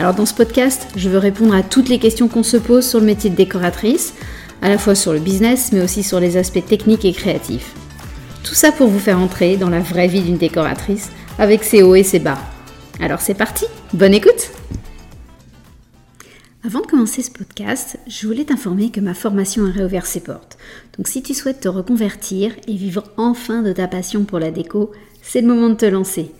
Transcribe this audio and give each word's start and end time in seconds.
Alors 0.00 0.14
dans 0.14 0.24
ce 0.24 0.32
podcast, 0.32 0.88
je 0.96 1.10
veux 1.10 1.18
répondre 1.18 1.54
à 1.54 1.62
toutes 1.62 1.90
les 1.90 1.98
questions 1.98 2.26
qu'on 2.26 2.42
se 2.42 2.56
pose 2.56 2.88
sur 2.88 3.00
le 3.00 3.04
métier 3.04 3.28
de 3.28 3.36
décoratrice, 3.36 4.14
à 4.62 4.70
la 4.70 4.78
fois 4.78 4.94
sur 4.94 5.12
le 5.12 5.18
business 5.18 5.72
mais 5.72 5.82
aussi 5.82 6.02
sur 6.02 6.20
les 6.20 6.38
aspects 6.38 6.64
techniques 6.64 7.04
et 7.04 7.12
créatifs. 7.12 7.74
Tout 8.42 8.54
ça 8.54 8.72
pour 8.72 8.88
vous 8.88 8.98
faire 8.98 9.18
entrer 9.18 9.58
dans 9.58 9.68
la 9.68 9.80
vraie 9.80 10.08
vie 10.08 10.22
d'une 10.22 10.38
décoratrice 10.38 11.10
avec 11.38 11.64
ses 11.64 11.82
hauts 11.82 11.96
et 11.96 12.02
ses 12.02 12.18
bas. 12.18 12.38
Alors 12.98 13.20
c'est 13.20 13.34
parti, 13.34 13.66
bonne 13.92 14.14
écoute 14.14 14.50
avant 16.62 16.80
de 16.80 16.86
commencer 16.86 17.22
ce 17.22 17.30
podcast, 17.30 17.98
je 18.06 18.26
voulais 18.26 18.44
t'informer 18.44 18.90
que 18.90 19.00
ma 19.00 19.14
formation 19.14 19.64
a 19.64 19.70
réouvert 19.70 20.04
ses 20.04 20.20
portes. 20.20 20.58
Donc 20.96 21.08
si 21.08 21.22
tu 21.22 21.32
souhaites 21.32 21.60
te 21.60 21.68
reconvertir 21.68 22.52
et 22.68 22.74
vivre 22.74 23.04
enfin 23.16 23.62
de 23.62 23.72
ta 23.72 23.88
passion 23.88 24.24
pour 24.24 24.38
la 24.38 24.50
déco, 24.50 24.92
c'est 25.22 25.40
le 25.40 25.46
moment 25.46 25.70
de 25.70 25.74
te 25.74 25.86
lancer. 25.86 26.32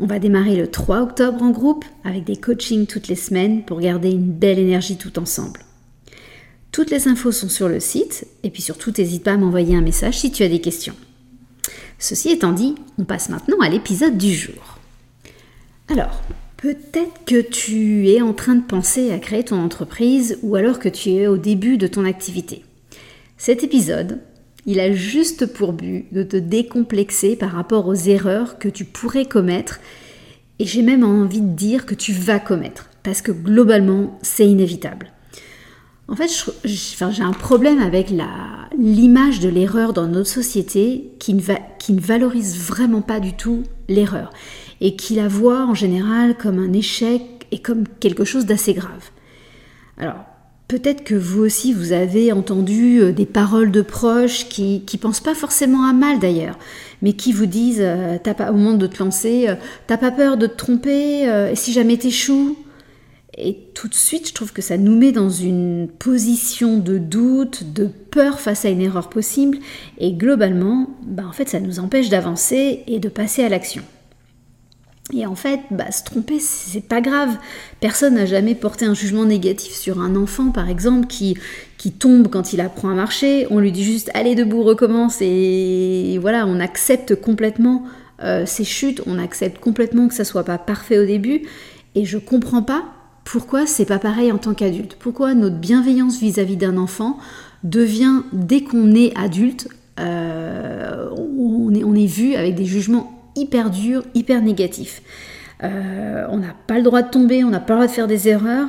On 0.00 0.06
va 0.06 0.18
démarrer 0.18 0.56
le 0.56 0.66
3 0.66 1.02
octobre 1.02 1.42
en 1.42 1.50
groupe 1.50 1.84
avec 2.04 2.24
des 2.24 2.36
coachings 2.36 2.86
toutes 2.86 3.08
les 3.08 3.16
semaines 3.16 3.64
pour 3.64 3.80
garder 3.80 4.10
une 4.10 4.32
belle 4.32 4.58
énergie 4.58 4.96
tout 4.96 5.18
ensemble. 5.18 5.60
Toutes 6.72 6.90
les 6.90 7.06
infos 7.06 7.32
sont 7.32 7.48
sur 7.48 7.68
le 7.68 7.80
site 7.80 8.26
et 8.42 8.50
puis 8.50 8.62
surtout 8.62 8.92
n'hésite 8.96 9.24
pas 9.24 9.32
à 9.32 9.36
m'envoyer 9.36 9.76
un 9.76 9.82
message 9.82 10.18
si 10.18 10.32
tu 10.32 10.42
as 10.42 10.48
des 10.48 10.60
questions. 10.60 10.96
Ceci 11.98 12.30
étant 12.30 12.52
dit, 12.52 12.74
on 12.98 13.04
passe 13.04 13.28
maintenant 13.28 13.60
à 13.60 13.68
l'épisode 13.68 14.16
du 14.16 14.34
jour. 14.34 14.78
Alors, 15.88 16.22
Peut-être 16.60 17.24
que 17.24 17.40
tu 17.40 18.10
es 18.10 18.20
en 18.20 18.34
train 18.34 18.54
de 18.54 18.62
penser 18.62 19.12
à 19.12 19.18
créer 19.18 19.44
ton 19.44 19.58
entreprise 19.58 20.38
ou 20.42 20.56
alors 20.56 20.78
que 20.78 20.90
tu 20.90 21.08
es 21.08 21.26
au 21.26 21.38
début 21.38 21.78
de 21.78 21.86
ton 21.86 22.04
activité. 22.04 22.66
Cet 23.38 23.64
épisode, 23.64 24.18
il 24.66 24.78
a 24.78 24.92
juste 24.92 25.46
pour 25.46 25.72
but 25.72 26.12
de 26.12 26.22
te 26.22 26.36
décomplexer 26.36 27.34
par 27.34 27.52
rapport 27.52 27.86
aux 27.86 27.94
erreurs 27.94 28.58
que 28.58 28.68
tu 28.68 28.84
pourrais 28.84 29.24
commettre 29.24 29.80
et 30.60 30.66
j'ai 30.66 30.82
même 30.82 31.04
envie 31.04 31.40
de 31.40 31.54
dire 31.54 31.86
que 31.86 31.94
tu 31.94 32.12
vas 32.12 32.38
commettre 32.38 32.90
parce 33.02 33.22
que 33.22 33.32
globalement, 33.32 34.18
c'est 34.20 34.46
inévitable. 34.46 35.10
En 36.06 36.14
fait, 36.14 36.28
j'ai 36.64 37.22
un 37.22 37.32
problème 37.32 37.80
avec 37.80 38.12
l'image 38.76 39.40
de 39.40 39.48
l'erreur 39.48 39.94
dans 39.94 40.06
notre 40.06 40.28
société 40.28 41.12
qui 41.18 41.32
ne, 41.32 41.42
qui 41.78 41.94
ne 41.94 42.00
valorise 42.00 42.58
vraiment 42.58 43.00
pas 43.00 43.20
du 43.20 43.32
tout 43.32 43.62
l'erreur 43.88 44.30
et 44.82 44.96
qui 44.96 45.14
la 45.14 45.28
voit 45.28 45.64
en 45.64 45.74
général 45.74 46.36
comme 46.36 46.58
un 46.58 46.74
échec 46.74 47.22
et 47.52 47.60
comme 47.60 47.84
quelque 47.98 48.24
chose 48.24 48.44
d'assez 48.44 48.74
grave. 48.74 49.10
Alors, 49.96 50.26
peut-être 50.70 51.02
que 51.02 51.16
vous 51.16 51.40
aussi, 51.40 51.72
vous 51.72 51.90
avez 51.90 52.30
entendu 52.30 53.00
euh, 53.00 53.10
des 53.10 53.26
paroles 53.26 53.72
de 53.72 53.82
proches 53.82 54.48
qui 54.48 54.84
ne 54.92 54.98
pensent 54.98 55.20
pas 55.20 55.34
forcément 55.34 55.84
à 55.84 55.92
mal 55.92 56.20
d'ailleurs, 56.20 56.60
mais 57.02 57.12
qui 57.14 57.32
vous 57.32 57.46
disent, 57.46 57.80
euh, 57.80 58.18
pas, 58.18 58.52
au 58.52 58.54
moment 58.54 58.74
de 58.74 58.86
te 58.86 59.02
lancer, 59.02 59.48
euh, 59.48 59.56
t'as 59.88 59.96
pas 59.96 60.12
peur 60.12 60.36
de 60.36 60.46
te 60.46 60.54
tromper, 60.54 61.24
et 61.24 61.56
si 61.56 61.72
jamais 61.72 61.96
t'échoues? 61.96 62.56
Et 63.36 63.58
tout 63.74 63.88
de 63.88 63.94
suite, 63.94 64.28
je 64.28 64.34
trouve 64.34 64.52
que 64.52 64.62
ça 64.62 64.76
nous 64.76 64.96
met 64.96 65.10
dans 65.10 65.30
une 65.30 65.88
position 65.98 66.78
de 66.78 66.98
doute, 66.98 67.72
de 67.72 67.88
peur 68.10 68.38
face 68.38 68.64
à 68.64 68.68
une 68.68 68.80
erreur 68.80 69.08
possible, 69.08 69.58
et 69.98 70.12
globalement, 70.12 70.90
bah 71.04 71.24
en 71.28 71.32
fait, 71.32 71.48
ça 71.48 71.58
nous 71.58 71.80
empêche 71.80 72.10
d'avancer 72.10 72.84
et 72.86 73.00
de 73.00 73.08
passer 73.08 73.42
à 73.42 73.48
l'action. 73.48 73.82
Et 75.12 75.26
en 75.26 75.34
fait, 75.34 75.60
bah, 75.70 75.90
se 75.90 76.04
tromper, 76.04 76.38
c'est 76.38 76.86
pas 76.86 77.00
grave. 77.00 77.36
Personne 77.80 78.14
n'a 78.14 78.26
jamais 78.26 78.54
porté 78.54 78.84
un 78.84 78.94
jugement 78.94 79.24
négatif 79.24 79.72
sur 79.72 80.00
un 80.00 80.16
enfant, 80.16 80.50
par 80.50 80.68
exemple, 80.68 81.06
qui, 81.06 81.36
qui 81.78 81.92
tombe 81.92 82.28
quand 82.28 82.52
il 82.52 82.60
apprend 82.60 82.90
à 82.90 82.94
marcher. 82.94 83.46
On 83.50 83.58
lui 83.58 83.72
dit 83.72 83.84
juste 83.84 84.10
allez 84.14 84.34
debout, 84.34 84.62
recommence, 84.62 85.18
et 85.20 86.18
voilà, 86.20 86.46
on 86.46 86.60
accepte 86.60 87.14
complètement 87.14 87.84
euh, 88.22 88.44
ses 88.46 88.64
chutes, 88.64 89.02
on 89.06 89.18
accepte 89.18 89.58
complètement 89.58 90.08
que 90.08 90.14
ça 90.14 90.24
soit 90.24 90.44
pas 90.44 90.58
parfait 90.58 90.98
au 90.98 91.06
début. 91.06 91.42
Et 91.94 92.04
je 92.04 92.18
comprends 92.18 92.62
pas 92.62 92.84
pourquoi 93.24 93.66
c'est 93.66 93.84
pas 93.84 93.98
pareil 93.98 94.32
en 94.32 94.38
tant 94.38 94.54
qu'adulte. 94.54 94.96
Pourquoi 94.98 95.34
notre 95.34 95.56
bienveillance 95.56 96.18
vis-à-vis 96.20 96.56
d'un 96.56 96.76
enfant 96.76 97.18
devient, 97.64 98.22
dès 98.32 98.62
qu'on 98.62 98.94
est 98.94 99.16
adulte, 99.18 99.68
euh, 99.98 101.10
on, 101.16 101.74
est, 101.74 101.84
on 101.84 101.94
est 101.94 102.06
vu 102.06 102.34
avec 102.34 102.54
des 102.54 102.64
jugements 102.64 103.19
hyper 103.36 103.70
dur, 103.70 104.04
hyper 104.14 104.42
négatif. 104.42 105.02
Euh, 105.62 106.26
on 106.30 106.38
n'a 106.38 106.54
pas 106.66 106.76
le 106.76 106.82
droit 106.82 107.02
de 107.02 107.10
tomber, 107.10 107.44
on 107.44 107.50
n'a 107.50 107.60
pas 107.60 107.74
le 107.74 107.80
droit 107.80 107.86
de 107.86 107.92
faire 107.92 108.06
des 108.06 108.28
erreurs. 108.28 108.68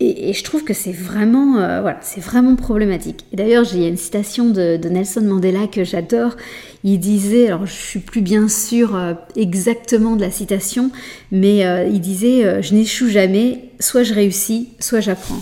Et, 0.00 0.32
je 0.32 0.42
trouve 0.44 0.64
que 0.64 0.74
c'est 0.74 0.92
vraiment, 0.92 1.58
euh, 1.58 1.80
voilà, 1.80 1.98
c'est 2.02 2.20
vraiment 2.20 2.56
problématique. 2.56 3.24
Et 3.32 3.36
d'ailleurs, 3.36 3.64
j'ai 3.64 3.86
une 3.86 3.96
citation 3.96 4.50
de, 4.50 4.76
Nelson 4.88 5.22
Mandela 5.22 5.66
que 5.66 5.84
j'adore. 5.84 6.36
Il 6.82 6.98
disait, 6.98 7.46
alors 7.46 7.64
je 7.64 7.72
suis 7.72 8.00
plus 8.00 8.20
bien 8.20 8.48
sûre 8.48 8.96
euh, 8.96 9.14
exactement 9.36 10.16
de 10.16 10.20
la 10.20 10.30
citation, 10.30 10.90
mais 11.30 11.60
il 11.90 12.00
disait, 12.00 12.60
je 12.62 12.74
n'échoue 12.74 13.08
jamais, 13.08 13.70
soit 13.78 14.02
je 14.02 14.14
réussis, 14.14 14.70
soit 14.80 15.00
j'apprends. 15.00 15.40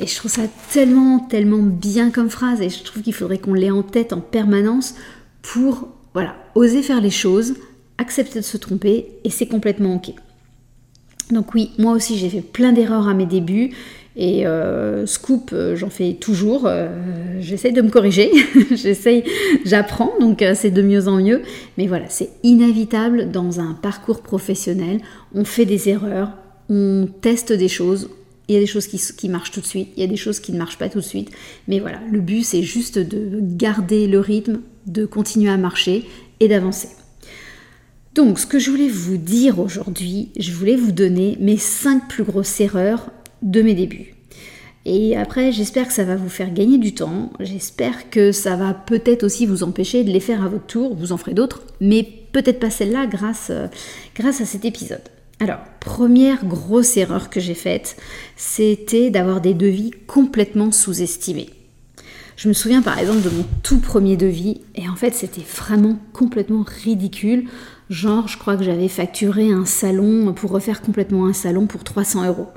Et 0.00 0.06
je 0.06 0.16
trouve 0.16 0.30
ça 0.30 0.42
tellement, 0.72 1.20
tellement 1.20 1.62
bien 1.62 2.10
comme 2.10 2.28
phrase, 2.28 2.60
et 2.60 2.68
je 2.68 2.82
trouve 2.82 3.02
qu'il 3.02 3.14
faudrait 3.14 3.38
qu'on 3.38 3.54
l'ait 3.54 3.70
en 3.70 3.82
tête 3.82 4.12
en 4.12 4.20
permanence 4.20 4.96
pour 5.40 5.88
voilà, 6.14 6.36
oser 6.54 6.82
faire 6.82 7.00
les 7.00 7.10
choses, 7.10 7.54
accepter 7.98 8.38
de 8.38 8.44
se 8.44 8.56
tromper, 8.56 9.08
et 9.24 9.30
c'est 9.30 9.46
complètement 9.46 9.96
ok. 9.96 10.14
Donc 11.30 11.54
oui, 11.54 11.72
moi 11.78 11.92
aussi 11.92 12.16
j'ai 12.16 12.28
fait 12.28 12.40
plein 12.40 12.72
d'erreurs 12.72 13.08
à 13.08 13.14
mes 13.14 13.26
débuts, 13.26 13.72
et 14.16 14.46
euh, 14.46 15.06
scoop, 15.06 15.50
euh, 15.52 15.74
j'en 15.74 15.90
fais 15.90 16.14
toujours. 16.14 16.66
Euh, 16.66 16.88
j'essaye 17.40 17.72
de 17.72 17.82
me 17.82 17.90
corriger, 17.90 18.30
j'essaye, 18.70 19.24
j'apprends, 19.64 20.12
donc 20.20 20.44
c'est 20.54 20.70
de 20.70 20.82
mieux 20.82 21.08
en 21.08 21.16
mieux. 21.16 21.42
Mais 21.78 21.86
voilà, 21.86 22.08
c'est 22.08 22.30
inévitable 22.42 23.30
dans 23.30 23.60
un 23.60 23.74
parcours 23.74 24.22
professionnel. 24.22 25.00
On 25.34 25.44
fait 25.44 25.64
des 25.64 25.88
erreurs, 25.88 26.30
on 26.68 27.08
teste 27.20 27.52
des 27.52 27.68
choses. 27.68 28.08
Il 28.46 28.54
y 28.54 28.58
a 28.58 28.60
des 28.60 28.66
choses 28.66 28.86
qui, 28.86 29.00
qui 29.16 29.28
marchent 29.28 29.52
tout 29.52 29.60
de 29.60 29.66
suite, 29.66 29.88
il 29.96 30.02
y 30.02 30.04
a 30.04 30.06
des 30.08 30.16
choses 30.16 30.38
qui 30.38 30.52
ne 30.52 30.58
marchent 30.58 30.78
pas 30.78 30.90
tout 30.90 31.00
de 31.00 31.04
suite. 31.04 31.30
Mais 31.66 31.80
voilà, 31.80 31.98
le 32.12 32.20
but 32.20 32.44
c'est 32.44 32.62
juste 32.62 32.98
de 32.98 33.40
garder 33.40 34.06
le 34.06 34.20
rythme, 34.20 34.60
de 34.86 35.06
continuer 35.06 35.50
à 35.50 35.56
marcher 35.56 36.08
et 36.40 36.48
d'avancer. 36.48 36.88
Donc, 38.14 38.38
ce 38.38 38.46
que 38.46 38.58
je 38.58 38.70
voulais 38.70 38.88
vous 38.88 39.16
dire 39.16 39.58
aujourd'hui, 39.58 40.30
je 40.38 40.52
voulais 40.52 40.76
vous 40.76 40.92
donner 40.92 41.36
mes 41.40 41.56
5 41.56 42.08
plus 42.08 42.22
grosses 42.22 42.60
erreurs 42.60 43.10
de 43.42 43.60
mes 43.60 43.74
débuts. 43.74 44.14
Et 44.86 45.16
après, 45.16 45.50
j'espère 45.50 45.88
que 45.88 45.94
ça 45.94 46.04
va 46.04 46.14
vous 46.14 46.28
faire 46.28 46.52
gagner 46.52 46.78
du 46.78 46.94
temps. 46.94 47.32
J'espère 47.40 48.10
que 48.10 48.32
ça 48.32 48.54
va 48.54 48.74
peut-être 48.74 49.24
aussi 49.24 49.46
vous 49.46 49.62
empêcher 49.62 50.04
de 50.04 50.10
les 50.10 50.20
faire 50.20 50.44
à 50.44 50.48
votre 50.48 50.66
tour. 50.66 50.94
Vous 50.94 51.12
en 51.12 51.16
ferez 51.16 51.34
d'autres, 51.34 51.62
mais 51.80 52.06
peut-être 52.32 52.60
pas 52.60 52.70
celle-là 52.70 53.06
grâce, 53.06 53.48
euh, 53.50 53.66
grâce 54.14 54.40
à 54.40 54.44
cet 54.44 54.64
épisode. 54.64 55.02
Alors, 55.40 55.60
première 55.80 56.44
grosse 56.44 56.96
erreur 56.96 57.30
que 57.30 57.40
j'ai 57.40 57.54
faite, 57.54 57.96
c'était 58.36 59.10
d'avoir 59.10 59.40
des 59.40 59.54
devis 59.54 59.90
complètement 60.06 60.70
sous-estimés. 60.70 61.50
Je 62.36 62.48
me 62.48 62.52
souviens 62.52 62.82
par 62.82 62.98
exemple 62.98 63.22
de 63.22 63.30
mon 63.30 63.44
tout 63.62 63.78
premier 63.78 64.16
devis 64.16 64.60
et 64.74 64.88
en 64.88 64.96
fait 64.96 65.14
c'était 65.14 65.42
vraiment 65.42 65.98
complètement 66.12 66.64
ridicule. 66.84 67.48
Genre 67.90 68.26
je 68.26 68.38
crois 68.38 68.56
que 68.56 68.64
j'avais 68.64 68.88
facturé 68.88 69.52
un 69.52 69.64
salon 69.64 70.32
pour 70.32 70.50
refaire 70.50 70.82
complètement 70.82 71.26
un 71.26 71.32
salon 71.32 71.66
pour 71.66 71.84
300 71.84 72.26
euros. 72.26 72.48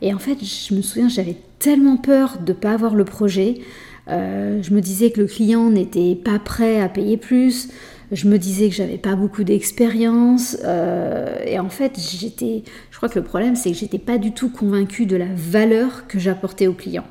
Et 0.00 0.14
en 0.14 0.18
fait 0.18 0.38
je 0.42 0.74
me 0.74 0.80
souviens 0.80 1.08
j'avais 1.08 1.36
tellement 1.58 1.98
peur 1.98 2.38
de 2.38 2.52
ne 2.52 2.56
pas 2.56 2.72
avoir 2.72 2.94
le 2.94 3.04
projet. 3.04 3.60
Euh, 4.08 4.62
je 4.62 4.74
me 4.74 4.80
disais 4.80 5.10
que 5.10 5.20
le 5.20 5.26
client 5.26 5.68
n'était 5.70 6.16
pas 6.16 6.38
prêt 6.38 6.80
à 6.80 6.88
payer 6.88 7.18
plus. 7.18 7.68
Je 8.12 8.28
me 8.28 8.38
disais 8.38 8.68
que 8.68 8.74
j'avais 8.74 8.98
pas 8.98 9.14
beaucoup 9.14 9.44
d'expérience. 9.44 10.56
Euh, 10.64 11.36
et 11.44 11.58
en 11.58 11.68
fait 11.68 11.98
j'étais, 12.00 12.62
je 12.90 12.96
crois 12.96 13.10
que 13.10 13.18
le 13.18 13.24
problème 13.26 13.56
c'est 13.56 13.72
que 13.72 13.76
j'étais 13.76 13.98
pas 13.98 14.16
du 14.16 14.32
tout 14.32 14.48
convaincue 14.48 15.04
de 15.04 15.16
la 15.16 15.28
valeur 15.36 16.06
que 16.08 16.18
j'apportais 16.18 16.66
au 16.66 16.72
client. 16.72 17.04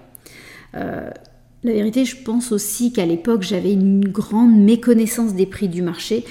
Euh, 0.75 1.11
la 1.63 1.73
vérité, 1.73 2.05
je 2.05 2.15
pense 2.15 2.51
aussi 2.51 2.91
qu'à 2.91 3.05
l'époque, 3.05 3.43
j'avais 3.43 3.71
une 3.71 4.07
grande 4.07 4.55
méconnaissance 4.55 5.35
des 5.35 5.45
prix 5.45 5.67
du 5.67 5.81
marché 5.81 6.25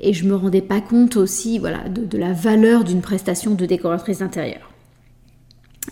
et 0.00 0.12
je 0.12 0.26
me 0.26 0.34
rendais 0.34 0.60
pas 0.60 0.80
compte 0.80 1.16
aussi 1.16 1.58
voilà, 1.58 1.88
de, 1.88 2.18
la 2.18 2.32
valeur 2.32 2.84
d'une 2.84 3.00
prestation 3.00 3.54
de 3.54 3.66
décoratrice 3.66 4.18
d'intérieur. 4.18 4.70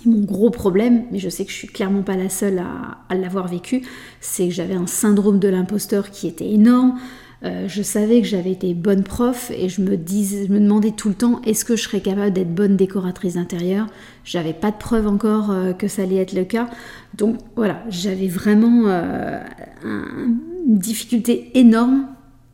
Mon 0.04 0.20
gros 0.20 0.50
problème, 0.50 1.04
mais 1.10 1.18
je 1.18 1.28
sais 1.28 1.44
que 1.44 1.50
je 1.50 1.56
suis 1.56 1.68
clairement 1.68 2.02
pas 2.02 2.16
la 2.16 2.28
seule 2.28 2.58
à, 2.58 3.14
l'avoir 3.14 3.48
vécu, 3.48 3.82
c'est 4.20 4.48
que 4.48 4.54
j'avais 4.54 4.74
un 4.74 4.86
syndrome 4.86 5.38
de 5.38 5.48
l'imposteur 5.48 6.10
qui 6.10 6.26
était 6.26 6.50
énorme. 6.50 6.98
Euh, 7.44 7.68
je 7.68 7.82
savais 7.82 8.22
que 8.22 8.26
j'avais 8.26 8.52
été 8.52 8.72
bonne 8.72 9.02
prof 9.02 9.50
et 9.54 9.68
je 9.68 9.82
me, 9.82 9.96
disais, 9.96 10.46
je 10.46 10.52
me 10.52 10.58
demandais 10.58 10.92
tout 10.92 11.08
le 11.08 11.14
temps 11.14 11.42
est-ce 11.44 11.66
que 11.66 11.76
je 11.76 11.82
serais 11.82 12.00
capable 12.00 12.32
d'être 12.32 12.54
bonne 12.54 12.76
décoratrice 12.76 13.34
d'intérieur? 13.34 13.86
J'avais 14.24 14.54
pas 14.54 14.70
de 14.70 14.76
preuve 14.76 15.06
encore 15.06 15.50
euh, 15.50 15.72
que 15.74 15.86
ça 15.86 16.02
allait 16.02 16.16
être 16.16 16.32
le 16.32 16.44
cas. 16.44 16.70
Donc 17.18 17.36
voilà, 17.54 17.82
j'avais 17.90 18.28
vraiment 18.28 18.84
euh, 18.86 19.38
une 19.84 20.38
difficulté 20.78 21.50
énorme 21.54 22.06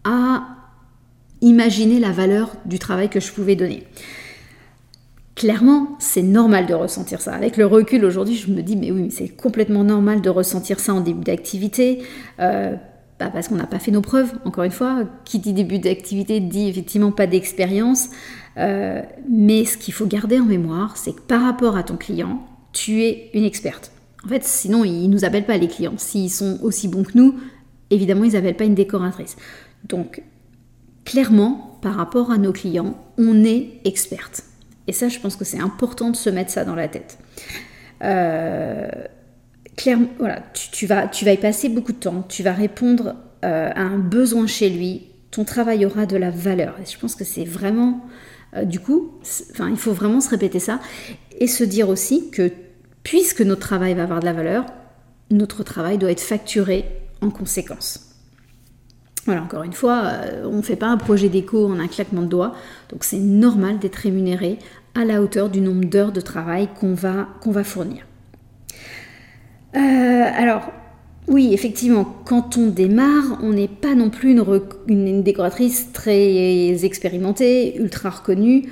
à 0.03 0.57
imaginer 1.41 2.01
la 2.01 2.11
valeur 2.11 2.57
du 2.65 2.81
travail 2.81 3.09
que 3.09 3.21
je 3.21 3.31
pouvais 3.31 3.55
donner. 3.55 3.85
Clairement, 5.37 5.97
c'est 6.01 6.23
normal 6.23 6.67
de 6.67 6.75
ressentir 6.75 7.21
ça. 7.21 7.33
Avec 7.33 7.57
le 7.57 7.65
recul 7.65 8.05
aujourd'hui, 8.05 8.37
je 8.37 8.51
me 8.51 8.61
dis, 8.61 8.77
mais 8.77 8.91
oui, 8.91 9.11
c'est 9.11 9.29
complètement 9.29 9.85
normal 9.85 10.21
de 10.21 10.29
ressentir 10.29 10.81
ça 10.81 10.93
en 10.93 11.01
début 11.01 11.25
d'activité. 11.25 12.03
Bah, 13.21 13.29
parce 13.31 13.49
qu'on 13.49 13.57
n'a 13.57 13.67
pas 13.67 13.79
fait 13.79 13.91
nos 13.91 14.01
preuves, 14.01 14.33
encore 14.47 14.65
une 14.65 14.71
fois. 14.71 15.05
Qui 15.27 15.39
dit 15.39 15.53
début 15.53 15.79
d'activité 15.79 16.41
dit 16.41 16.69
effectivement 16.69 17.13
pas 17.13 17.27
d'expérience. 17.27 18.09
Euh, 18.57 19.03
mais 19.29 19.67
ce 19.67 19.77
qu'il 19.77 19.93
faut 19.93 20.07
garder 20.07 20.41
en 20.41 20.47
mémoire, 20.47 20.97
c'est 20.97 21.13
que 21.13 21.21
par 21.21 21.43
rapport 21.43 21.77
à 21.77 21.83
ton 21.83 21.99
client, 21.99 22.43
tu 22.73 23.03
es 23.03 23.31
une 23.35 23.45
experte. 23.45 23.93
En 24.25 24.29
fait, 24.29 24.43
sinon, 24.45 24.85
ils 24.85 25.09
ne 25.09 25.13
nous 25.13 25.27
appellent 25.27 25.45
pas 25.45 25.59
les 25.59 25.69
clients. 25.69 25.99
S'ils 25.99 26.31
sont 26.31 26.59
aussi 26.63 26.89
bons 26.89 27.03
que 27.03 27.13
nous, 27.15 27.39
évidemment, 27.91 28.25
ils 28.25 28.33
n'appellent 28.33 28.57
pas 28.57 28.65
une 28.65 28.75
décoratrice. 28.75 29.37
Donc, 29.85 30.23
clairement, 31.05 31.79
par 31.83 31.97
rapport 31.97 32.31
à 32.31 32.39
nos 32.39 32.53
clients, 32.53 32.97
on 33.19 33.45
est 33.45 33.81
experte. 33.85 34.45
Et 34.87 34.93
ça, 34.93 35.09
je 35.09 35.19
pense 35.19 35.37
que 35.37 35.45
c'est 35.45 35.61
important 35.61 36.09
de 36.09 36.17
se 36.17 36.31
mettre 36.31 36.51
ça 36.51 36.65
dans 36.65 36.75
la 36.75 36.89
tête. 36.89 37.19
Euh, 38.03 38.89
clairement, 39.77 40.09
voilà, 40.19 40.43
tu, 40.53 40.87
vas, 40.87 41.09
y 41.13 41.37
passer 41.37 41.69
beaucoup 41.69 41.93
de 41.93 41.99
temps, 41.99 42.25
tu 42.29 42.43
vas 42.43 42.53
répondre 42.53 43.17
euh, 43.45 43.71
à 43.75 43.83
un 43.83 43.99
besoin 43.99 44.47
chez 44.47 44.69
lui, 44.69 45.07
ton 45.31 45.45
travail 45.45 45.87
aura 45.87 46.07
de 46.07 46.17
la 46.17 46.31
valeur. 46.31 46.77
Je 46.85 46.99
pense 46.99 47.15
que 47.15 47.25
c'est 47.25 47.45
vraiment, 47.45 48.05
euh, 48.57 48.65
du 48.65 48.81
coup, 48.81 49.13
enfin, 49.53 49.69
il 49.71 49.77
faut 49.77 49.93
vraiment 49.93 50.21
se 50.21 50.29
répéter 50.29 50.59
ça 50.59 50.81
et 51.39 51.47
se 51.47 51.65
dire 51.65 51.89
aussi 51.89 52.31
que 52.31 52.51
puisque 53.03 53.41
notre 53.41 53.61
travail 53.61 53.95
va 53.95 54.03
avoir 54.03 54.21
de 54.21 54.27
la 54.27 54.33
valeur, 54.33 54.67
notre 55.31 55.63
travail 55.63 55.99
doit 55.99 56.11
être 56.11 56.21
facturé 56.21 56.85
en 57.21 57.31
conséquence. 57.31 58.07
Voilà, 59.27 59.43
encore 59.43 59.63
une 59.63 59.73
fois, 59.73 60.03
euh, 60.05 60.45
on 60.51 60.57
ne 60.57 60.63
fait 60.63 60.77
pas 60.77 60.89
un 60.89 60.97
projet 60.97 61.29
d'éco 61.29 61.67
en 61.67 61.79
un 61.79 61.89
claquement 61.89 62.23
de 62.23 62.27
doigts, 62.27 62.55
donc 62.89 63.05
c'est 63.05 63.19
normal 63.19 63.79
d'être 63.79 63.97
rémunéré 63.97 64.59
à 64.95 65.05
la 65.05 65.23
hauteur 65.23 65.51
du 65.51 65.61
nombre 65.61 65.85
d'heures 65.85 66.13
de 66.13 66.21
travail 66.21 66.69
qu'on 66.79 66.95
va, 66.95 67.29
qu'on 67.41 67.53
va 67.53 67.63
fournir. 67.63 68.07
Euh, 69.77 69.79
alors, 69.79 70.73
oui, 71.29 71.51
effectivement, 71.53 72.05
quand 72.25 72.57
on 72.57 72.69
démarre, 72.69 73.39
on 73.43 73.51
n'est 73.51 73.69
pas 73.69 73.95
non 73.95 74.11
plus 74.11 74.37
une, 74.89 75.23
décoratrice 75.23 75.93
très 75.93 76.85
expérimentée, 76.85 77.77
ultra 77.77 78.11
reconnue, 78.11 78.69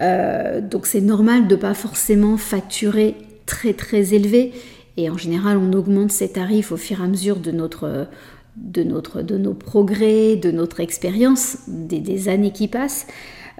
euh, 0.00 0.60
donc 0.60 0.86
c'est 0.86 1.00
normal 1.00 1.48
de 1.48 1.56
pas 1.56 1.74
forcément 1.74 2.36
facturer 2.36 3.14
très 3.46 3.72
très 3.72 4.14
élevé, 4.14 4.52
et 4.96 5.08
en 5.08 5.16
général 5.16 5.56
on 5.56 5.72
augmente 5.72 6.12
ses 6.12 6.32
tarifs 6.32 6.70
au 6.70 6.76
fur 6.76 7.00
et 7.00 7.04
à 7.04 7.06
mesure 7.06 7.36
de 7.36 7.50
notre 7.50 8.08
de, 8.56 8.82
notre, 8.82 9.22
de 9.22 9.38
nos 9.38 9.54
progrès, 9.54 10.36
de 10.36 10.50
notre 10.50 10.80
expérience, 10.80 11.58
des, 11.68 12.28
années 12.28 12.52
qui 12.52 12.68
passent. 12.68 13.06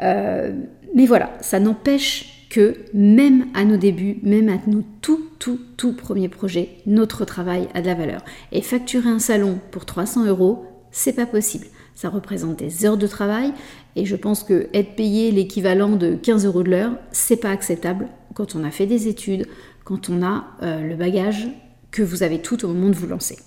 Euh, 0.03 0.53
mais 0.95 1.07
voilà, 1.07 1.33
ça 1.41 1.61
n'empêche 1.61 2.32
que 2.53 2.77
même 2.93 3.47
à 3.55 3.65
nos 3.65 3.79
débuts, 3.79 4.19
même 4.23 4.51
à 4.51 4.59
nos 4.67 4.85
tout, 5.01 5.31
tout, 5.39 5.59
tout 5.79 5.95
premiers 5.95 6.29
projets, 6.29 6.77
notre 6.85 7.25
travail 7.25 7.67
a 7.73 7.81
de 7.81 7.87
la 7.87 7.95
valeur. 7.95 8.23
Et 8.53 8.61
facturer 8.61 9.09
un 9.09 9.19
salon 9.19 9.59
pour 9.71 9.87
300 9.87 10.27
euros, 10.27 10.67
c'est 10.91 11.15
pas 11.15 11.25
possible. 11.25 11.67
Ça 11.95 12.11
représente 12.11 12.59
des 12.59 12.85
heures 12.85 12.99
de 12.99 13.07
travail 13.07 13.53
et 13.97 14.05
je 14.05 14.17
pense 14.17 14.45
que 14.45 14.69
être 14.75 14.97
payé 14.97 15.31
l'équivalent 15.31 15.97
de 15.97 16.15
15 16.15 16.45
euros 16.45 16.63
de 16.63 16.71
l'heure, 16.71 16.93
c'est 17.11 17.37
pas 17.37 17.51
acceptable 17.51 18.09
quand 18.35 18.55
on 18.55 18.65
a 18.65 18.71
fait 18.71 18.87
des 18.87 19.09
études, 19.09 19.47
quand 19.85 20.11
on 20.11 20.23
a 20.23 20.45
euh, 20.63 20.87
le 20.87 20.95
bagage 20.95 21.49
que 21.91 22.03
vous 22.03 22.23
avez 22.23 22.43
tout 22.43 22.65
au 22.65 22.69
moment 22.69 22.91
de 22.91 22.97
vous 22.97 23.07
lancer. 23.07 23.39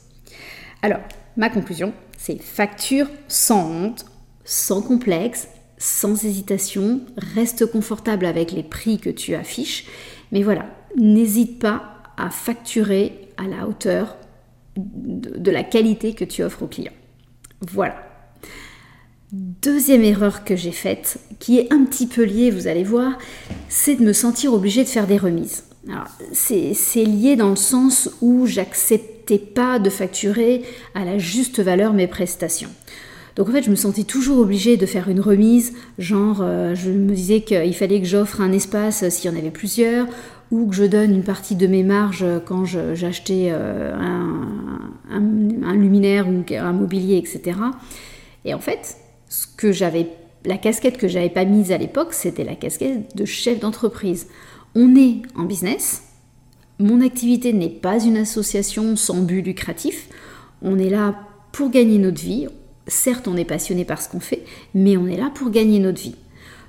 Alors, 0.82 1.02
Ma 1.38 1.50
conclusion, 1.50 1.94
c'est 2.18 2.42
facture 2.42 3.08
sans 3.28 3.70
honte, 3.70 4.06
sans 4.46 4.82
complexe, 4.82 5.50
sans 5.78 6.24
hésitation, 6.24 7.02
reste 7.18 7.66
confortable 7.66 8.26
avec 8.26 8.52
les 8.52 8.64
prix 8.64 9.00
que 9.00 9.10
tu 9.10 9.36
affiches, 9.36 9.86
mais 10.32 10.44
voilà, 10.44 10.66
n'hésite 10.98 11.60
pas 11.60 12.04
à 12.18 12.30
facturer 12.30 13.30
à 13.38 13.44
la 13.44 13.68
hauteur 13.68 14.18
de, 14.78 15.52
la 15.52 15.64
qualité 15.64 16.14
que 16.14 16.26
tu 16.26 16.44
offres 16.44 16.64
au 16.64 16.68
client. 16.68 16.94
Voilà. 17.62 17.96
Deuxième 19.32 20.04
erreur 20.04 20.44
que 20.44 20.56
j'ai 20.56 20.72
faite, 20.72 21.20
qui 21.40 21.60
est 21.60 21.74
un 21.74 21.84
petit 21.84 22.08
peu 22.08 22.24
liée, 22.24 22.52
vous 22.52 22.68
allez 22.68 22.84
voir, 22.84 23.18
c'est 23.68 23.96
de 23.96 24.04
me 24.04 24.14
sentir 24.14 24.54
obligée 24.54 24.84
de 24.84 24.90
faire 24.90 25.08
des 25.08 25.18
remises. 25.18 25.64
C'est 26.32 27.04
lié 27.04 27.36
dans 27.36 27.50
le 27.50 27.56
sens 27.56 28.10
où 28.22 28.46
j'accepte 28.46 29.38
pas 29.54 29.80
de 29.80 29.90
facturer 29.90 30.64
à 30.94 31.04
la 31.04 31.18
juste 31.18 31.60
valeur 31.60 31.94
mes 31.94 32.08
prestations. 32.08 32.70
Donc 33.36 33.50
en 33.50 33.52
fait, 33.52 33.64
je 33.64 33.70
me 33.70 33.76
sentais 33.76 34.04
toujours 34.04 34.40
obligée 34.40 34.78
de 34.78 34.86
faire 34.86 35.10
une 35.10 35.20
remise, 35.20 35.74
genre 35.98 36.40
euh, 36.42 36.74
je 36.74 36.90
me 36.90 37.14
disais 37.14 37.42
qu'il 37.42 37.74
fallait 37.76 38.00
que 38.00 38.08
j'offre 38.08 38.40
un 38.42 38.52
espace 38.52 39.08
s'il 39.10 39.30
y 39.30 39.34
en 39.34 39.38
avait 39.38 39.52
plusieurs, 39.52 40.08
ou 40.52 40.68
que 40.68 40.76
je 40.76 40.86
donne 40.86 41.14
une 41.14 41.24
partie 41.24 41.56
de 41.56 41.68
mes 41.68 41.84
marges 41.84 42.26
quand 42.46 42.66
j'achetais 42.66 43.50
euh, 43.52 43.94
un, 43.94 45.20
un, 45.64 45.74
luminaire 45.74 46.28
ou 46.30 46.44
un 46.54 46.72
mobilier, 46.72 47.18
etc. 47.18 47.60
Et 48.46 48.54
en 48.54 48.60
fait, 48.60 48.98
ce 49.28 49.48
que 49.48 49.72
j'avais, 49.72 50.08
la 50.46 50.58
casquette 50.58 50.98
que 50.98 51.08
j'avais 51.08 51.30
pas 51.30 51.44
mise 51.44 51.72
à 51.72 51.78
l'époque, 51.78 52.14
c'était 52.14 52.46
la 52.46 52.56
casquette 52.56 53.18
de 53.18 53.26
chef 53.26 53.60
d'entreprise. 53.60 54.28
On 54.76 54.96
est 54.96 55.24
en 55.36 55.44
business, 55.44 56.04
mon 56.80 57.02
activité 57.02 57.54
n'est 57.54 57.70
pas 57.70 58.04
une 58.04 58.18
association 58.18 58.96
sans 58.96 59.22
but 59.22 59.42
lucratif. 59.42 60.10
On 60.62 60.78
est 60.78 60.90
là 60.90 61.16
pour 61.52 61.70
gagner 61.70 61.98
notre 62.00 62.22
vie. 62.22 62.48
Certes, 62.88 63.28
on 63.28 63.38
est 63.38 63.46
passionné 63.46 63.86
par 63.86 64.02
ce 64.02 64.10
qu'on 64.10 64.20
fait, 64.20 64.44
mais 64.74 64.98
on 64.98 65.08
est 65.08 65.18
là 65.18 65.32
pour 65.34 65.50
gagner 65.50 65.80
notre 65.80 66.02
vie. 66.02 66.16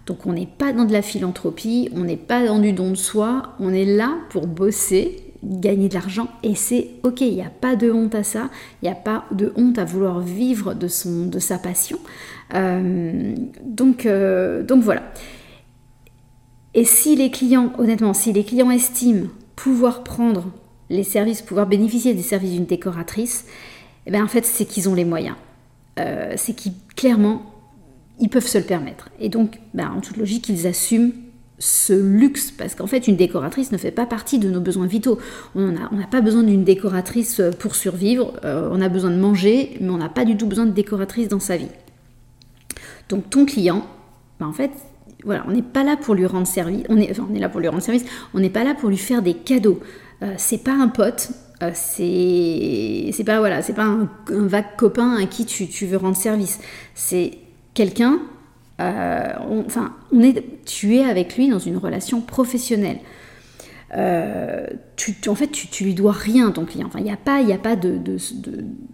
Donc 0.07 0.25
on 0.27 0.33
n'est 0.33 0.47
pas 0.47 0.73
dans 0.73 0.85
de 0.85 0.93
la 0.93 1.03
philanthropie, 1.03 1.89
on 1.95 2.01
n'est 2.01 2.17
pas 2.17 2.47
dans 2.47 2.61
du 2.61 2.73
don 2.73 2.91
de 2.91 2.97
soi, 2.97 3.55
on 3.59 3.73
est 3.73 3.85
là 3.85 4.17
pour 4.31 4.47
bosser, 4.47 5.27
gagner 5.43 5.89
de 5.89 5.95
l'argent 5.95 6.29
et 6.43 6.55
c'est 6.55 6.91
ok, 7.03 7.21
il 7.23 7.35
n'y 7.35 7.43
a 7.43 7.51
pas 7.51 7.77
de 7.77 7.91
honte 7.91 8.15
à 8.15 8.23
ça, 8.23 8.49
il 8.81 8.87
n'y 8.87 8.91
a 8.91 8.97
pas 8.97 9.25
de 9.33 9.53
honte 9.57 9.79
à 9.79 9.85
vouloir 9.85 10.21
vivre 10.21 10.75
de, 10.75 10.89
son, 10.89 11.27
de 11.27 11.39
sa 11.39 11.59
passion. 11.59 11.99
Euh, 12.55 13.35
donc, 13.65 14.07
euh, 14.07 14.63
donc 14.63 14.83
voilà. 14.83 15.03
Et 16.75 16.85
si 16.85 17.17
les 17.17 17.31
clients, 17.31 17.73
honnêtement, 17.79 18.15
si 18.15 18.33
les 18.33 18.45
clients 18.45 18.71
estiment 18.71 19.27
pouvoir 19.57 20.05
prendre 20.05 20.53
les 20.89 21.03
services, 21.03 21.43
pouvoir 21.43 21.67
bénéficier 21.67 22.15
des 22.15 22.23
services 22.23 22.53
d'une 22.53 22.67
décoratrice, 22.67 23.47
eh 24.07 24.11
bien 24.11 24.23
en 24.23 24.29
fait, 24.29 24.45
c'est 24.45 24.67
qu'ils 24.67 24.89
ont 24.89 24.95
les 24.95 25.05
moyens. 25.05 25.37
Euh, 25.99 26.35
c'est 26.37 26.55
qu'ils, 26.55 26.73
clairement, 26.95 27.43
ils 28.19 28.29
peuvent 28.29 28.47
se 28.47 28.59
le 28.59 28.65
permettre. 28.65 29.09
Et 29.19 29.29
donc, 29.29 29.61
ben, 29.75 29.91
en 29.97 30.01
toute 30.01 30.17
logique, 30.17 30.49
ils 30.49 30.67
assument 30.67 31.13
ce 31.59 31.95
luxe, 31.95 32.51
parce 32.51 32.75
qu'en 32.75 32.87
fait, 32.87 33.09
une 33.09 33.17
décoratrice 33.17 33.73
ne 33.73 33.79
fait 33.79 33.91
pas 33.91 34.05
partie 34.05 34.39
de 34.39 34.51
nos 34.51 34.61
besoins 34.61 34.87
vitaux. 34.87 35.19
On 35.55 35.73
n'a 35.73 36.07
pas 36.11 36.21
besoin 36.21 36.43
d'une 36.43 36.65
décoratrice 36.65 37.41
pour 37.59 37.75
survivre, 37.75 38.35
euh, 38.45 38.69
on 38.71 38.81
a 38.83 38.91
besoin 38.91 39.11
de 39.11 39.17
manger, 39.17 39.77
mais 39.81 39.89
on 39.89 39.97
n'a 39.97 40.11
pas 40.11 40.27
du 40.27 40.37
tout 40.37 40.47
besoin 40.47 40.67
de 40.67 40.73
décoratrice 40.73 41.29
dans 41.29 41.41
sa 41.41 41.57
vie. 41.57 41.71
Donc 43.09 43.31
ton 43.31 43.47
client, 43.47 43.87
ben, 44.39 44.47
en 44.47 44.53
fait, 44.53 44.71
voilà, 45.25 45.45
on 45.49 45.53
n'est 45.53 45.63
pas 45.63 45.83
là 45.83 45.97
pour 45.97 46.15
lui 46.15 46.27
rendre 46.27 46.47
service. 46.47 46.85
On 46.89 46.97
est, 46.99 47.39
là 47.39 47.49
pour 47.49 47.61
lui 47.61 47.69
rendre 47.69 47.83
service. 47.83 48.05
On 48.35 48.41
n'est 48.41 48.51
pas 48.51 48.65
là 48.65 48.75
pour 48.75 48.91
lui 48.91 48.99
faire 48.99 49.23
des 49.23 49.35
cadeaux. 49.35 49.81
Euh, 50.23 50.35
c'est 50.37 50.63
pas 50.63 50.73
un 50.73 50.89
pote. 50.89 51.31
Euh, 51.63 51.71
c'est, 51.75 53.25
pas 53.25 53.39
voilà, 53.39 53.63
c'est 53.63 53.73
pas 53.73 53.85
un, 53.85 54.09
vague 54.29 54.77
copain 54.77 55.17
à 55.17 55.27
qui 55.27 55.47
tu, 55.47 55.69
tu 55.69 55.87
veux 55.87 55.97
rendre 55.97 56.17
service. 56.17 56.61
C'est 56.95 57.39
quelqu'un. 57.75 58.19
Euh, 58.81 59.33
enfin, 59.67 59.95
on 60.13 60.21
est, 60.21 60.45
tu 60.67 60.97
es 60.97 61.05
avec 61.05 61.37
lui 61.37 61.49
dans 61.49 61.59
une 61.59 61.79
relation 61.79 62.21
professionnelle. 62.21 62.99
tu, 64.97 65.29
en 65.29 65.35
fait, 65.35 65.49
tu, 65.49 65.69
tu, 65.69 65.85
lui 65.85 65.95
dois 65.95 66.13
rien, 66.13 66.51
ton 66.51 66.67
client. 66.67 66.87
Enfin, 66.89 66.99
il 66.99 67.05
n'y 67.05 67.13
a 67.13 67.17
pas, 67.17 67.41
y 67.41 67.53
a 67.53 67.59
pas 67.59 67.77
de, 67.77 67.99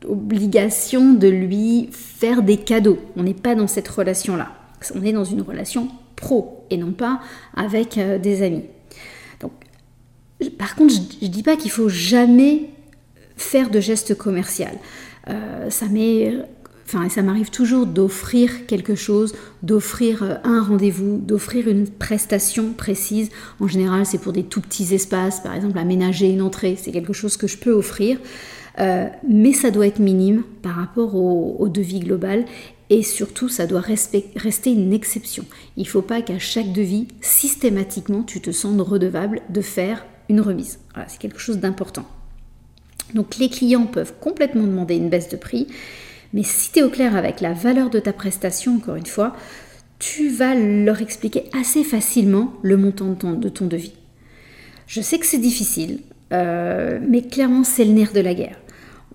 d'obligation 0.00 1.14
de 1.14 1.28
lui 1.28 1.88
faire 1.90 2.42
des 2.42 2.58
cadeaux. 2.58 2.98
On 3.16 3.24
n'est 3.24 3.34
pas 3.34 3.56
dans 3.56 3.66
cette 3.66 3.88
relation-là. 3.88 4.52
On 4.94 5.02
est 5.04 5.12
dans 5.12 5.24
une 5.24 5.42
relation 5.42 5.88
pro 6.22 6.64
et 6.70 6.76
non 6.76 6.92
pas 6.92 7.20
avec 7.54 7.98
euh, 7.98 8.18
des 8.18 8.42
amis. 8.42 8.64
Par 10.50 10.74
contre, 10.74 10.94
je 10.94 11.26
ne 11.26 11.30
dis 11.30 11.42
pas 11.42 11.56
qu'il 11.56 11.70
faut 11.70 11.88
jamais 11.88 12.70
faire 13.36 13.70
de 13.70 13.80
gestes 13.80 14.16
commercial. 14.16 14.72
Euh, 15.28 15.70
ça 15.70 15.86
m'arrive 17.22 17.50
toujours 17.50 17.86
d'offrir 17.86 18.66
quelque 18.66 18.94
chose, 18.94 19.34
d'offrir 19.62 20.22
euh, 20.22 20.34
un 20.44 20.62
rendez-vous, 20.62 21.18
d'offrir 21.18 21.68
une 21.68 21.88
prestation 21.88 22.72
précise. 22.72 23.30
En 23.60 23.68
général, 23.68 24.06
c'est 24.06 24.18
pour 24.18 24.32
des 24.32 24.44
tout 24.44 24.60
petits 24.60 24.94
espaces, 24.94 25.40
par 25.40 25.54
exemple 25.54 25.78
aménager 25.78 26.30
une 26.30 26.42
entrée, 26.42 26.76
c'est 26.80 26.92
quelque 26.92 27.12
chose 27.12 27.36
que 27.36 27.46
je 27.46 27.56
peux 27.56 27.72
offrir. 27.72 28.18
mais 29.28 29.52
ça 29.52 29.70
doit 29.70 29.86
être 29.86 30.00
minime 30.00 30.44
par 30.62 30.76
rapport 30.76 31.14
au, 31.14 31.56
au 31.58 31.68
devis 31.68 32.00
global 32.00 32.46
et 32.92 33.02
surtout, 33.02 33.48
ça 33.48 33.66
doit 33.66 33.80
rester 33.80 34.70
une 34.70 34.92
exception. 34.92 35.46
Il 35.78 35.84
ne 35.84 35.88
faut 35.88 36.02
pas 36.02 36.20
qu'à 36.20 36.38
chaque 36.38 36.72
devis, 36.72 37.08
systématiquement, 37.22 38.22
tu 38.22 38.42
te 38.42 38.50
sentes 38.50 38.82
redevable 38.82 39.40
de 39.48 39.62
faire 39.62 40.04
une 40.32 40.40
remise. 40.40 40.78
C'est 41.06 41.18
quelque 41.18 41.38
chose 41.38 41.58
d'important. 41.58 42.06
Donc 43.14 43.36
les 43.36 43.50
clients 43.50 43.86
peuvent 43.86 44.14
complètement 44.18 44.64
demander 44.64 44.96
une 44.96 45.10
baisse 45.10 45.28
de 45.28 45.36
prix, 45.36 45.68
mais 46.32 46.42
si 46.42 46.72
tu 46.72 46.78
es 46.78 46.82
au 46.82 46.88
clair 46.88 47.14
avec 47.14 47.40
la 47.40 47.52
valeur 47.52 47.90
de 47.90 48.00
ta 48.00 48.12
prestation, 48.12 48.76
encore 48.76 48.96
une 48.96 49.06
fois, 49.06 49.36
tu 49.98 50.30
vas 50.30 50.54
leur 50.54 51.02
expliquer 51.02 51.44
assez 51.58 51.84
facilement 51.84 52.54
le 52.62 52.76
montant 52.76 53.10
de 53.10 53.14
ton, 53.14 53.32
de 53.32 53.48
ton 53.48 53.66
devis. 53.66 53.92
Je 54.86 55.02
sais 55.02 55.18
que 55.18 55.26
c'est 55.26 55.38
difficile, 55.38 56.00
euh, 56.32 56.98
mais 57.06 57.22
clairement 57.22 57.62
c'est 57.62 57.84
le 57.84 57.92
nerf 57.92 58.12
de 58.12 58.20
la 58.20 58.34
guerre. 58.34 58.58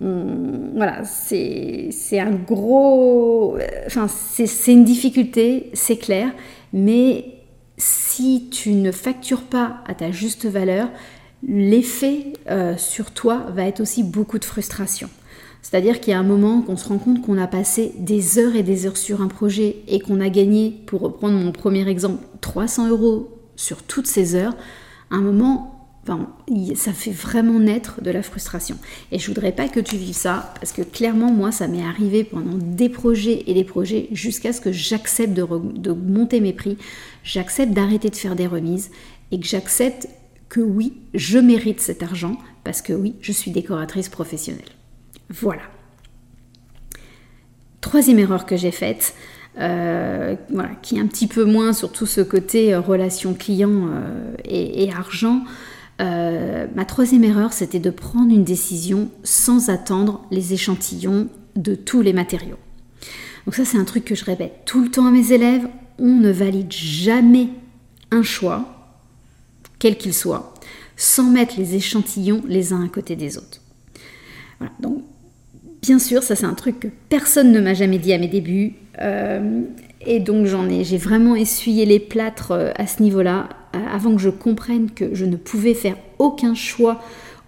voilà, 0.00 1.02
c'est 1.04 1.90
un 2.12 2.30
gros... 2.30 3.58
Enfin, 3.86 4.06
c'est 4.08 4.72
une 4.72 4.84
difficulté, 4.84 5.70
c'est 5.72 5.96
clair, 5.96 6.30
mais 6.72 7.37
si 7.78 8.48
tu 8.50 8.72
ne 8.72 8.92
factures 8.92 9.42
pas 9.42 9.82
à 9.86 9.94
ta 9.94 10.10
juste 10.10 10.46
valeur, 10.46 10.88
l'effet 11.46 12.32
euh, 12.50 12.76
sur 12.76 13.12
toi 13.12 13.46
va 13.54 13.64
être 13.64 13.80
aussi 13.80 14.02
beaucoup 14.02 14.38
de 14.38 14.44
frustration. 14.44 15.08
C'est-à-dire 15.62 16.00
qu'il 16.00 16.12
y 16.12 16.14
a 16.14 16.18
un 16.18 16.24
moment 16.24 16.62
qu'on 16.62 16.76
se 16.76 16.88
rend 16.88 16.98
compte 16.98 17.22
qu'on 17.22 17.38
a 17.38 17.46
passé 17.46 17.92
des 17.98 18.38
heures 18.38 18.56
et 18.56 18.62
des 18.62 18.86
heures 18.86 18.96
sur 18.96 19.22
un 19.22 19.28
projet 19.28 19.76
et 19.86 20.00
qu'on 20.00 20.20
a 20.20 20.28
gagné, 20.28 20.82
pour 20.86 21.00
reprendre 21.00 21.38
mon 21.38 21.52
premier 21.52 21.88
exemple, 21.88 22.22
300 22.40 22.88
euros 22.88 23.38
sur 23.56 23.82
toutes 23.82 24.06
ces 24.06 24.34
heures. 24.34 24.56
Un 25.10 25.20
moment, 25.20 25.77
ça 26.74 26.92
fait 26.92 27.10
vraiment 27.10 27.58
naître 27.58 28.02
de 28.02 28.10
la 28.10 28.22
frustration. 28.22 28.76
Et 29.12 29.18
je 29.18 29.26
voudrais 29.26 29.52
pas 29.52 29.68
que 29.68 29.80
tu 29.80 29.96
vives 29.96 30.14
ça, 30.14 30.52
parce 30.54 30.72
que 30.72 30.82
clairement, 30.82 31.30
moi, 31.30 31.52
ça 31.52 31.68
m'est 31.68 31.84
arrivé 31.84 32.24
pendant 32.24 32.56
des 32.56 32.88
projets 32.88 33.44
et 33.46 33.54
des 33.54 33.64
projets, 33.64 34.08
jusqu'à 34.12 34.52
ce 34.52 34.60
que 34.60 34.72
j'accepte 34.72 35.34
de, 35.34 35.92
monter 35.92 36.40
mes 36.40 36.52
prix, 36.52 36.76
j'accepte 37.24 37.72
d'arrêter 37.72 38.10
de 38.10 38.16
faire 38.16 38.36
des 38.36 38.46
remises, 38.46 38.90
et 39.30 39.38
que 39.38 39.46
j'accepte 39.46 40.08
que 40.48 40.60
oui, 40.60 40.94
je 41.14 41.38
mérite 41.38 41.80
cet 41.80 42.02
argent, 42.02 42.36
parce 42.64 42.82
que 42.82 42.92
oui, 42.92 43.14
je 43.20 43.32
suis 43.32 43.50
décoratrice 43.50 44.08
professionnelle. 44.08 44.62
Voilà. 45.30 45.62
Troisième 47.80 48.18
erreur 48.18 48.46
que 48.46 48.56
j'ai 48.56 48.70
faite, 48.70 49.14
euh, 49.60 50.36
voilà, 50.50 50.70
qui 50.82 50.96
est 50.96 51.00
un 51.00 51.06
petit 51.06 51.26
peu 51.26 51.44
moins 51.44 51.72
sur 51.72 51.90
tout 51.90 52.06
ce 52.06 52.20
côté 52.20 52.72
euh, 52.72 52.80
relation 52.80 53.34
client 53.34 53.88
euh, 53.92 54.34
et, 54.44 54.90
argent. 54.92 55.42
Ma 56.00 56.84
troisième 56.84 57.24
erreur, 57.24 57.52
c'était 57.52 57.80
de 57.80 57.90
prendre 57.90 58.32
une 58.32 58.44
décision 58.44 59.10
sans 59.24 59.68
attendre 59.68 60.24
les 60.30 60.52
échantillons 60.52 61.28
de 61.56 61.74
tous 61.74 62.02
les 62.02 62.12
matériaux. 62.12 62.58
Donc 63.46 63.54
ça, 63.54 63.64
c'est 63.64 63.78
un 63.78 63.84
truc 63.84 64.04
que 64.04 64.14
je 64.14 64.24
répète 64.24 64.62
tout 64.64 64.82
le 64.82 64.90
temps 64.90 65.06
à 65.06 65.10
mes 65.10 65.32
élèves. 65.32 65.66
On 65.98 66.16
ne 66.16 66.30
valide 66.30 66.70
jamais 66.70 67.48
un 68.10 68.22
choix, 68.22 68.92
quel 69.78 69.96
qu'il 69.96 70.14
soit, 70.14 70.54
sans 70.96 71.30
mettre 71.30 71.58
les 71.58 71.74
échantillons 71.74 72.42
les 72.46 72.72
uns 72.72 72.84
à 72.84 72.88
côté 72.88 73.16
des 73.16 73.36
autres. 73.38 73.60
Donc 74.80 75.02
Bien 75.82 75.98
sûr, 75.98 76.22
ça 76.22 76.34
c'est 76.34 76.46
un 76.46 76.54
truc 76.54 76.80
que 76.80 76.88
personne 77.08 77.52
ne 77.52 77.60
m'a 77.60 77.74
jamais 77.74 77.98
dit 77.98 78.12
à 78.12 78.18
mes 78.18 78.28
débuts. 78.28 78.74
Euh, 79.00 79.62
et 80.04 80.20
donc 80.20 80.46
j'en 80.46 80.68
ai, 80.68 80.84
j'ai 80.84 80.98
vraiment 80.98 81.36
essuyé 81.36 81.86
les 81.86 82.00
plâtres 82.00 82.52
euh, 82.52 82.72
à 82.76 82.86
ce 82.86 83.02
niveau-là, 83.02 83.48
euh, 83.52 83.54
avant 83.72 84.14
que 84.14 84.20
je 84.20 84.30
comprenne 84.30 84.90
que 84.90 85.14
je 85.14 85.24
ne 85.24 85.36
pouvais 85.36 85.74
faire 85.74 85.96
aucun 86.18 86.54
choix, 86.54 87.00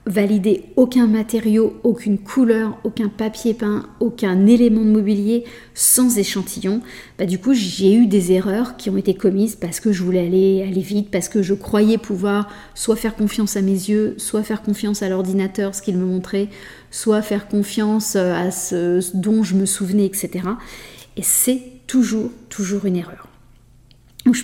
valider 0.07 0.65
aucun 0.77 1.07
matériau, 1.07 1.79
aucune 1.85 2.19
couleur, 2.19 2.79
aucun 2.85 3.09
papier 3.09 3.55
peint, 3.55 3.87
aucun 4.00 4.47
élément 4.47 4.83
de 4.83 4.91
mobilier 4.91 5.45
sans 5.75 6.19
échantillon. 6.19 6.81
Bah, 7.19 7.27
du 7.27 7.39
coup, 7.39 7.53
j'ai 7.53 7.95
eu 7.95 8.07
des 8.07 8.33
erreurs 8.33 8.77
qui 8.77 8.91
ont 8.91 8.97
été 8.97 9.15
commises 9.15 9.57
parce 9.57 9.79
que 9.79 9.93
je 9.93 10.03
voulais 10.03 10.27
aller, 10.27 10.81
vite, 10.81 11.11
parce 11.11 11.29
que 11.29 11.43
je 11.43 11.55
croyais 11.55 11.99
pouvoir 11.99 12.49
soit 12.75 12.97
faire 12.97 13.15
confiance 13.15 13.57
à 13.57 13.62
mes 13.62 13.73
yeux, 13.73 14.15
soit 14.17 14.43
faire 14.43 14.62
confiance 14.62 15.03
à 15.03 15.09
l'ordinateur, 15.09 15.75
ce 15.75 15.83
qu'il 15.83 15.97
me 15.97 16.07
montrait, 16.07 16.49
soit 16.91 17.23
faire 17.23 17.49
confiance 17.49 18.17
euh, 18.17 18.35
à 18.35 18.50
ce 18.50 19.00
dont 19.15 19.43
je 19.43 19.55
me 19.55 19.67
souvenais, 19.67 20.07
etc. 20.07 20.31
Et 21.17 21.23
c'est 21.23 21.61
toujours, 21.87 22.31
toujours 22.49 22.87
une 22.87 22.97
erreur. 22.97 23.30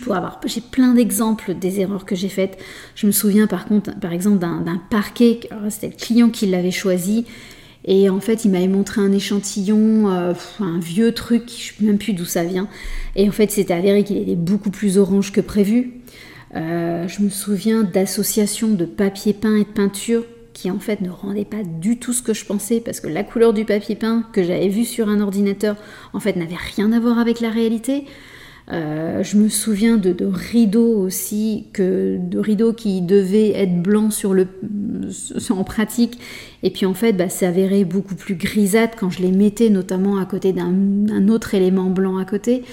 Avoir, 0.08 0.40
j'ai 0.46 0.60
plein 0.60 0.94
d'exemples 0.94 1.54
des 1.54 1.80
erreurs 1.80 2.04
que 2.04 2.14
j'ai 2.14 2.28
faites. 2.28 2.58
Je 2.94 3.06
me 3.06 3.12
souviens 3.12 3.46
par 3.46 3.66
contre, 3.66 3.98
par 3.98 4.12
exemple, 4.12 4.38
d'un 4.38 4.80
parquet, 4.90 5.40
c'était 5.68 5.88
le 5.88 5.96
client 5.96 6.28
qui 6.30 6.46
l'avait 6.46 6.70
choisi, 6.70 7.24
et 7.86 8.10
en 8.10 8.20
fait, 8.20 8.44
il 8.44 8.50
m'avait 8.50 8.68
montré 8.68 9.00
un 9.00 9.12
échantillon, 9.12 10.10
euh, 10.10 10.34
un 10.58 10.80
vieux 10.80 11.12
truc, 11.12 11.44
je 11.48 11.72
ne 11.72 11.78
sais 11.78 11.84
même 11.84 11.98
plus 11.98 12.12
d'où 12.14 12.24
ça 12.24 12.42
vient. 12.42 12.68
Et 13.14 13.28
en 13.28 13.32
fait, 13.32 13.50
c'était 13.52 13.74
avéré 13.74 14.02
qu'il 14.02 14.18
était 14.18 14.34
beaucoup 14.34 14.70
plus 14.70 14.98
orange 14.98 15.30
que 15.30 15.40
prévu. 15.40 16.00
Euh, 16.56 17.06
je 17.06 17.22
me 17.22 17.30
souviens 17.30 17.84
d'associations 17.84 18.68
de 18.68 18.84
papier 18.84 19.32
peint 19.32 19.54
et 19.54 19.64
de 19.64 19.68
peinture 19.68 20.24
qui 20.52 20.70
en 20.70 20.78
fait 20.78 21.02
ne 21.02 21.10
rendait 21.10 21.44
pas 21.44 21.62
du 21.62 21.98
tout 21.98 22.14
ce 22.14 22.22
que 22.22 22.32
je 22.32 22.46
pensais 22.46 22.80
parce 22.80 23.00
que 23.00 23.08
la 23.08 23.22
couleur 23.22 23.52
du 23.52 23.66
papier 23.66 23.94
peint 23.94 24.24
que 24.32 24.42
j'avais 24.42 24.68
vu 24.68 24.86
sur 24.86 25.08
un 25.08 25.20
ordinateur 25.20 25.76
en 26.14 26.20
fait 26.20 26.34
n'avait 26.34 26.56
rien 26.74 26.92
à 26.92 27.00
voir 27.00 27.18
avec 27.18 27.40
la 27.40 27.50
réalité. 27.50 28.06
Euh, 28.72 29.22
je 29.22 29.36
me 29.36 29.48
souviens 29.48 29.96
de, 29.96 30.24
rideaux 30.24 30.98
aussi, 30.98 31.66
que, 31.72 32.18
de 32.18 32.38
rideaux 32.38 32.72
qui 32.72 33.00
devaient 33.00 33.52
être 33.52 33.80
blancs 33.80 34.12
en 35.50 35.64
pratique, 35.64 36.18
et 36.62 36.70
puis 36.70 36.84
en 36.84 36.94
fait, 36.94 37.12
bah, 37.12 37.28
ça 37.28 37.46
s'avérait 37.46 37.84
beaucoup 37.84 38.16
plus 38.16 38.34
grisâtre 38.34 38.96
quand 38.98 39.10
je 39.10 39.22
les 39.22 39.30
mettais, 39.30 39.70
notamment 39.70 40.18
à 40.18 40.26
côté 40.26 40.52
d'un 40.52 41.28
autre 41.28 41.54
élément 41.54 41.90
blanc 41.90 42.18
à 42.18 42.24
côté. 42.24 42.64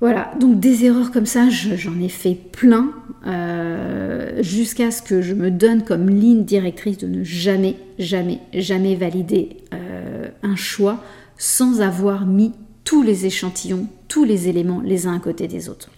Voilà, 0.00 0.30
donc 0.38 0.60
des 0.60 0.84
erreurs 0.84 1.10
comme 1.10 1.24
ça, 1.24 1.48
j'en 1.48 1.98
ai 2.00 2.10
fait 2.10 2.34
plein, 2.34 2.90
euh, 3.26 4.42
jusqu'à 4.42 4.90
ce 4.90 5.00
que 5.00 5.22
je 5.22 5.34
me 5.34 5.50
donne 5.50 5.84
comme 5.84 6.10
ligne 6.10 6.44
directrice 6.44 6.98
de 6.98 7.06
ne 7.06 7.24
jamais, 7.24 7.76
jamais, 7.98 8.40
jamais 8.52 8.94
valider 8.94 9.56
euh, 9.72 10.28
un 10.42 10.54
choix 10.54 11.02
sans 11.38 11.80
avoir 11.80 12.26
mis 12.26 12.52
tous 12.84 13.02
les 13.02 13.24
échantillons, 13.24 13.88
les 14.24 14.48
éléments 14.48 14.80
les 14.80 15.06
uns 15.06 15.16
à 15.16 15.20
côté 15.20 15.48
des 15.48 15.68
autres. 15.68 15.90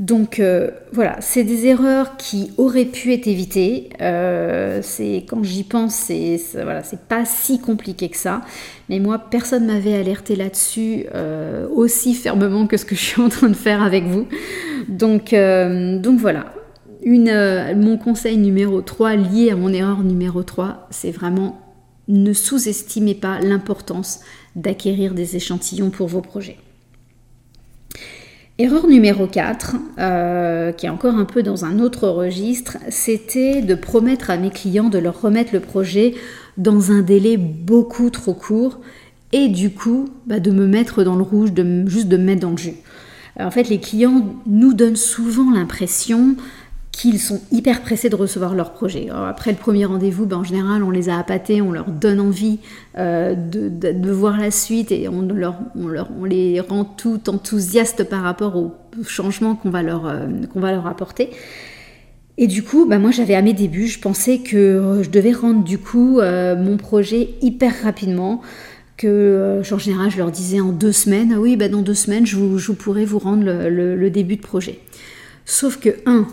Donc 0.00 0.40
euh, 0.40 0.70
voilà, 0.92 1.20
c'est 1.20 1.44
des 1.44 1.66
erreurs 1.66 2.16
qui 2.16 2.50
auraient 2.58 2.84
pu 2.84 3.12
être 3.12 3.28
évitées. 3.28 3.90
Euh, 4.00 4.80
c'est 4.82 5.24
quand 5.28 5.44
j'y 5.44 5.62
pense, 5.62 5.94
c'est 5.94 6.40
voilà, 6.54 6.82
c'est 6.82 7.02
pas 7.02 7.24
si 7.24 7.60
compliqué 7.60 8.08
que 8.08 8.16
ça. 8.16 8.40
Mais 8.88 8.98
moi, 8.98 9.18
personne 9.18 9.66
m'avait 9.66 9.94
alerté 9.94 10.34
là-dessus 10.34 11.06
euh, 11.14 11.68
aussi 11.68 12.14
fermement 12.14 12.66
que 12.66 12.76
ce 12.76 12.84
que 12.84 12.96
je 12.96 13.00
suis 13.00 13.22
en 13.22 13.28
train 13.28 13.48
de 13.48 13.54
faire 13.54 13.82
avec 13.82 14.04
vous. 14.04 14.26
Donc 14.88 15.32
donc 15.32 16.18
voilà. 16.18 16.52
Une, 17.06 17.76
mon 17.76 17.98
conseil 17.98 18.38
numéro 18.38 18.80
3 18.80 19.16
lié 19.16 19.50
à 19.50 19.56
mon 19.56 19.70
erreur 19.74 20.02
numéro 20.02 20.42
3, 20.42 20.88
c'est 20.90 21.10
vraiment 21.10 21.60
ne 22.08 22.32
sous-estimez 22.32 23.14
pas 23.14 23.40
l'importance 23.40 24.20
d'acquérir 24.56 25.14
des 25.14 25.36
échantillons 25.36 25.90
pour 25.90 26.08
vos 26.08 26.20
projets. 26.20 26.58
Erreur 28.56 28.86
numéro 28.86 29.26
4, 29.26 29.74
euh, 29.98 30.70
qui 30.70 30.86
est 30.86 30.88
encore 30.88 31.16
un 31.16 31.24
peu 31.24 31.42
dans 31.42 31.64
un 31.64 31.80
autre 31.80 32.06
registre, 32.06 32.76
c'était 32.88 33.62
de 33.62 33.74
promettre 33.74 34.30
à 34.30 34.36
mes 34.36 34.50
clients 34.50 34.90
de 34.90 34.98
leur 34.98 35.20
remettre 35.20 35.52
le 35.52 35.58
projet 35.58 36.14
dans 36.56 36.92
un 36.92 37.02
délai 37.02 37.36
beaucoup 37.36 38.10
trop 38.10 38.32
court 38.32 38.78
et 39.32 39.48
du 39.48 39.70
coup 39.70 40.08
bah, 40.26 40.38
de 40.38 40.52
me 40.52 40.68
mettre 40.68 41.02
dans 41.02 41.16
le 41.16 41.24
rouge, 41.24 41.50
juste 41.86 42.06
de 42.06 42.16
me 42.16 42.22
mettre 42.22 42.42
dans 42.42 42.52
le 42.52 42.56
jus. 42.56 42.76
en 43.40 43.50
fait, 43.50 43.68
les 43.68 43.80
clients 43.80 44.36
nous 44.46 44.72
donnent 44.72 44.94
souvent 44.94 45.50
l'impression 45.50 46.36
qu'ils 46.96 47.20
sont 47.20 47.40
hyper 47.50 47.82
pressés 47.82 48.08
de 48.08 48.16
recevoir 48.16 48.54
leur 48.54 48.72
projet. 48.72 49.08
après 49.10 49.50
le 49.50 49.56
premier 49.56 49.84
rendez-vous, 49.84 50.26
ben, 50.26 50.38
en 50.38 50.44
général, 50.44 50.82
on 50.82 50.90
les 50.90 51.08
a 51.08 51.18
appâtés, 51.18 51.62
on 51.62 51.72
leur 51.72 51.86
donne 51.86 52.20
envie 52.20 52.58
euh, 52.98 53.34
de, 53.34 54.10
voir 54.10 54.38
la 54.38 54.50
suite 54.50 54.92
et 54.92 55.08
on, 55.08 55.22
leur, 55.22 55.58
on, 55.74 56.24
les 56.24 56.60
rend 56.60 56.84
tout 56.84 57.28
enthousiastes 57.28 58.04
par 58.04 58.22
rapport 58.22 58.56
au 58.56 58.74
changement 59.06 59.54
qu'on 59.54 59.70
va, 59.70 59.82
leur, 59.82 60.06
euh, 60.06 60.26
va 60.54 60.72
leur 60.72 60.86
apporter. 60.86 61.30
Et 62.36 62.46
du 62.46 62.62
coup, 62.62 62.86
ben, 62.86 62.98
moi 62.98 63.10
j'avais 63.10 63.34
à 63.34 63.42
mes 63.42 63.52
débuts, 63.52 63.86
je 63.86 64.00
pensais 64.00 64.38
que 64.38 65.00
je 65.02 65.10
devais 65.10 65.32
rendre 65.32 65.62
du 65.64 65.78
coup 65.78 66.20
euh, 66.20 66.56
mon 66.56 66.76
projet 66.76 67.30
hyper 67.42 67.72
rapidement 67.82 68.42
que 68.96 69.62
en 69.72 69.78
général 69.78 70.10
je 70.10 70.18
leur 70.18 70.30
disais 70.30 70.60
en 70.60 70.70
deux 70.70 70.92
semaines, 70.92 71.32
ah 71.34 71.40
oui, 71.40 71.56
ben, 71.56 71.70
dans 71.70 71.82
deux 71.82 71.94
semaines 71.94 72.26
je, 72.26 72.36
vous, 72.36 72.74
pourrai 72.74 73.04
vous 73.04 73.18
rendre 73.18 73.44
le, 73.44 73.96
le 73.96 74.10
début 74.10 74.36
de 74.36 74.42
projet. 74.42 74.80
Sauf 75.44 75.78
que, 75.78 75.90
un, 76.06 76.26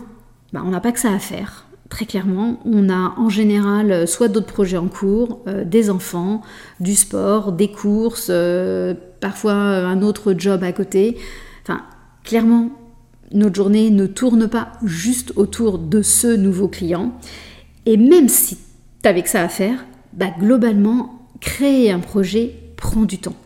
bah, 0.52 0.62
on 0.64 0.70
n'a 0.70 0.80
pas 0.80 0.92
que 0.92 1.00
ça 1.00 1.12
à 1.12 1.18
faire. 1.18 1.66
Très 1.88 2.06
clairement, 2.06 2.60
on 2.64 2.88
a 2.88 3.14
en 3.18 3.28
général 3.28 3.92
euh, 3.92 4.06
soit 4.06 4.28
d'autres 4.28 4.46
projets 4.46 4.78
en 4.78 4.88
cours, 4.88 5.40
euh, 5.46 5.64
des 5.64 5.90
enfants, 5.90 6.40
du 6.80 6.94
sport, 6.94 7.52
des 7.52 7.70
courses, 7.70 8.28
euh, 8.30 8.94
parfois 9.20 9.52
un 9.52 10.00
autre 10.00 10.34
job 10.36 10.62
à 10.64 10.72
côté. 10.72 11.18
Enfin, 11.62 11.82
clairement, 12.24 12.70
notre 13.32 13.54
journée 13.54 13.90
ne 13.90 14.06
tourne 14.06 14.48
pas 14.48 14.72
juste 14.82 15.32
autour 15.36 15.78
de 15.78 16.02
ce 16.02 16.28
nouveau 16.28 16.68
client. 16.68 17.12
Et 17.84 17.96
même 17.96 18.28
si 18.28 18.58
tu 19.02 19.22
que 19.22 19.28
ça 19.28 19.42
à 19.42 19.48
faire, 19.48 19.84
bah, 20.12 20.32
globalement, 20.38 21.28
créer 21.40 21.90
un 21.90 21.98
projet 21.98 22.54
prend 22.76 23.02
du 23.02 23.18
temps. 23.18 23.36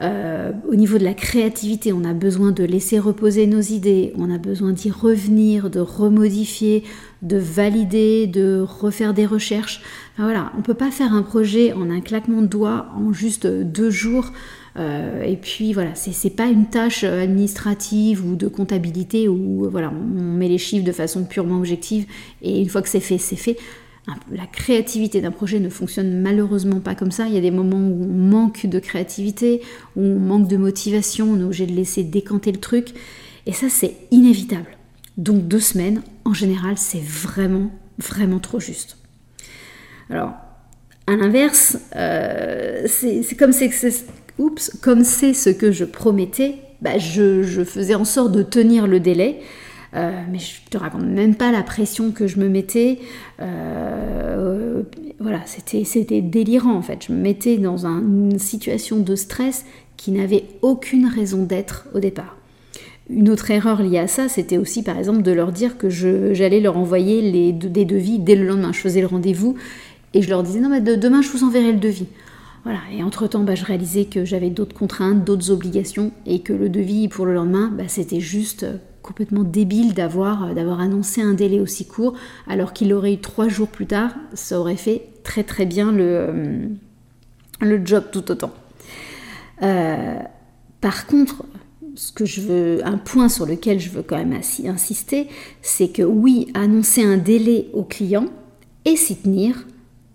Euh, 0.00 0.50
au 0.68 0.74
niveau 0.74 0.98
de 0.98 1.04
la 1.04 1.14
créativité, 1.14 1.92
on 1.92 2.04
a 2.04 2.12
besoin 2.14 2.50
de 2.50 2.64
laisser 2.64 2.98
reposer 2.98 3.46
nos 3.46 3.60
idées, 3.60 4.12
on 4.16 4.30
a 4.30 4.38
besoin 4.38 4.72
d'y 4.72 4.90
revenir, 4.90 5.70
de 5.70 5.80
remodifier, 5.80 6.82
de 7.22 7.36
valider, 7.36 8.26
de 8.26 8.64
refaire 8.66 9.14
des 9.14 9.26
recherches. 9.26 9.82
on 10.18 10.24
ne 10.24 10.62
peut 10.62 10.74
pas 10.74 10.90
faire 10.90 11.12
un 11.12 11.22
projet 11.22 11.72
en 11.72 11.90
un 11.90 12.00
claquement 12.00 12.42
de 12.42 12.46
doigts 12.46 12.88
en 12.96 13.12
juste 13.12 13.46
deux 13.46 13.90
jours. 13.90 14.32
Euh, 14.76 15.22
et 15.22 15.36
puis 15.36 15.72
voilà, 15.72 15.94
c'est 15.94 16.34
pas 16.34 16.46
une 16.46 16.66
tâche 16.66 17.04
administrative 17.04 18.26
ou 18.26 18.34
de 18.34 18.48
comptabilité 18.48 19.28
où 19.28 19.68
voilà, 19.70 19.92
on 19.92 20.20
met 20.20 20.48
les 20.48 20.58
chiffres 20.58 20.84
de 20.84 20.90
façon 20.90 21.24
purement 21.24 21.58
objective 21.58 22.06
et 22.42 22.60
une 22.60 22.68
fois 22.68 22.82
que 22.82 22.88
c'est 22.88 22.98
fait, 22.98 23.18
c'est 23.18 23.36
fait 23.36 23.56
la 24.30 24.46
créativité 24.46 25.20
d'un 25.20 25.30
projet 25.30 25.60
ne 25.60 25.68
fonctionne 25.68 26.20
malheureusement 26.20 26.80
pas 26.80 26.94
comme 26.94 27.10
ça. 27.10 27.26
Il 27.26 27.34
y 27.34 27.38
a 27.38 27.40
des 27.40 27.50
moments 27.50 27.78
où 27.78 28.04
on 28.04 28.12
manque 28.12 28.66
de 28.66 28.78
créativité, 28.78 29.62
où 29.96 30.02
on 30.02 30.18
manque 30.18 30.48
de 30.48 30.56
motivation, 30.56 31.30
on 31.30 31.40
est 31.40 31.44
obligé 31.44 31.66
de 31.66 31.72
laisser 31.72 32.04
décanter 32.04 32.52
le 32.52 32.60
truc. 32.60 32.88
Et 33.46 33.52
ça, 33.52 33.68
c'est 33.68 33.96
inévitable. 34.10 34.76
Donc 35.16 35.46
deux 35.48 35.60
semaines, 35.60 36.02
en 36.24 36.34
général, 36.34 36.76
c'est 36.76 37.02
vraiment, 37.02 37.70
vraiment 37.98 38.40
trop 38.40 38.60
juste. 38.60 38.98
Alors, 40.10 40.34
à 41.06 41.16
l'inverse, 41.16 41.78
euh, 41.96 42.86
comme 43.38 43.52
c'est 43.52 43.70
ce 45.34 45.50
que 45.50 45.72
je 45.72 45.84
promettais, 45.84 46.56
bah, 46.80 46.98
je, 46.98 47.64
faisais 47.64 47.94
en 47.94 48.04
sorte 48.04 48.32
de 48.32 48.42
tenir 48.42 48.86
le 48.86 49.00
délai. 49.00 49.40
Euh, 49.96 50.10
mais 50.30 50.38
je 50.38 50.60
te 50.70 50.76
raconte 50.76 51.04
même 51.04 51.36
pas 51.36 51.52
la 51.52 51.62
pression 51.62 52.10
que 52.10 52.26
je 52.26 52.38
me 52.38 52.48
mettais. 52.48 52.98
Euh, 53.40 54.82
voilà, 55.20 55.40
c'était 55.46 56.20
délirant 56.20 56.74
en 56.74 56.82
fait. 56.82 57.06
Je 57.08 57.12
me 57.12 57.18
mettais 57.18 57.58
dans 57.58 57.86
une 57.86 58.38
situation 58.38 58.98
de 58.98 59.14
stress 59.14 59.64
qui 59.96 60.10
n'avait 60.10 60.44
aucune 60.62 61.06
raison 61.06 61.44
d'être 61.44 61.86
au 61.94 62.00
départ. 62.00 62.36
Une 63.08 63.28
autre 63.28 63.50
erreur 63.50 63.82
liée 63.82 63.98
à 63.98 64.06
ça, 64.06 64.28
c'était 64.28 64.56
aussi 64.56 64.82
par 64.82 64.98
exemple 64.98 65.22
de 65.22 65.30
leur 65.30 65.52
dire 65.52 65.76
que 65.76 65.88
j'allais 65.90 66.60
leur 66.60 66.76
envoyer 66.76 67.52
des 67.52 67.84
devis 67.84 68.18
dès 68.18 68.34
le 68.34 68.46
lendemain. 68.46 68.72
Je 68.72 68.80
faisais 68.80 69.00
le 69.00 69.06
rendez-vous 69.06 69.56
et 70.14 70.22
je 70.22 70.30
leur 70.30 70.42
disais 70.42 70.60
non 70.60 70.70
mais 70.70 70.80
demain 70.80 71.22
je 71.22 71.28
vous 71.28 71.44
enverrai 71.44 71.72
le 71.72 71.78
devis. 71.78 72.06
Voilà, 72.64 72.78
et 72.90 73.02
entre-temps, 73.02 73.44
bah, 73.44 73.54
je 73.54 73.64
réalisais 73.66 74.06
que 74.06 74.24
j'avais 74.24 74.48
d'autres 74.48 74.74
contraintes, 74.74 75.22
d'autres 75.22 75.50
obligations, 75.50 76.12
et 76.24 76.40
que 76.40 76.54
le 76.54 76.70
devis 76.70 77.08
pour 77.08 77.26
le 77.26 77.34
lendemain, 77.34 77.70
bah, 77.76 77.84
c'était 77.88 78.20
juste 78.20 78.64
complètement 79.04 79.44
débile 79.44 79.92
d'avoir 79.92 80.44
euh, 80.44 80.54
d'avoir 80.54 80.80
annoncé 80.80 81.20
un 81.20 81.34
délai 81.34 81.60
aussi 81.60 81.86
court, 81.86 82.14
alors 82.48 82.72
qu'il 82.72 82.92
aurait 82.92 83.12
eu 83.12 83.18
trois 83.18 83.48
jours 83.48 83.68
plus 83.68 83.86
tard, 83.86 84.14
ça 84.32 84.58
aurait 84.58 84.76
fait 84.76 85.08
très 85.22 85.44
très 85.44 85.66
bien 85.66 85.92
le, 85.92 86.74
euh, 87.62 87.80
job 87.84 88.04
tout 88.10 88.30
autant. 88.30 88.52
Euh, 89.62 90.18
par 90.80 91.06
contre, 91.06 91.44
ce 91.94 92.12
que 92.12 92.24
je 92.24 92.40
veux, 92.40 92.80
un 92.84 92.98
point 92.98 93.28
sur 93.28 93.46
lequel 93.46 93.78
je 93.78 93.90
veux 93.90 94.02
quand 94.02 94.16
même 94.16 94.32
insister, 94.32 95.28
c'est 95.62 95.88
que 95.88 96.02
oui, 96.02 96.48
annoncer 96.54 97.04
un 97.04 97.18
délai 97.18 97.68
au 97.72 97.84
client 97.84 98.26
et 98.84 98.96
s'y 98.96 99.16
tenir, 99.16 99.66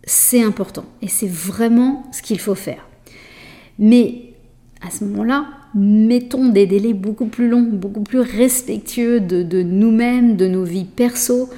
c'est 0.03 0.43
important 0.43 0.85
et 1.01 1.07
c'est 1.07 1.29
vraiment 1.29 2.03
ce 2.11 2.21
qu'il 2.21 2.39
faut 2.39 2.55
faire. 2.55 2.85
Mais 3.77 4.33
à 4.85 4.91
ce 4.91 5.05
moment-là, 5.05 5.47
mettons 5.75 6.49
des 6.49 6.65
délais 6.65 6.93
beaucoup 6.93 7.27
plus 7.27 7.49
longs, 7.49 7.69
beaucoup 7.71 8.01
plus 8.01 8.19
respectueux 8.19 9.19
de, 9.19 9.61
nous-mêmes, 9.61 10.35
de 10.35 10.47
nos 10.47 10.63
vies 10.63 10.85
perso. 10.85 11.49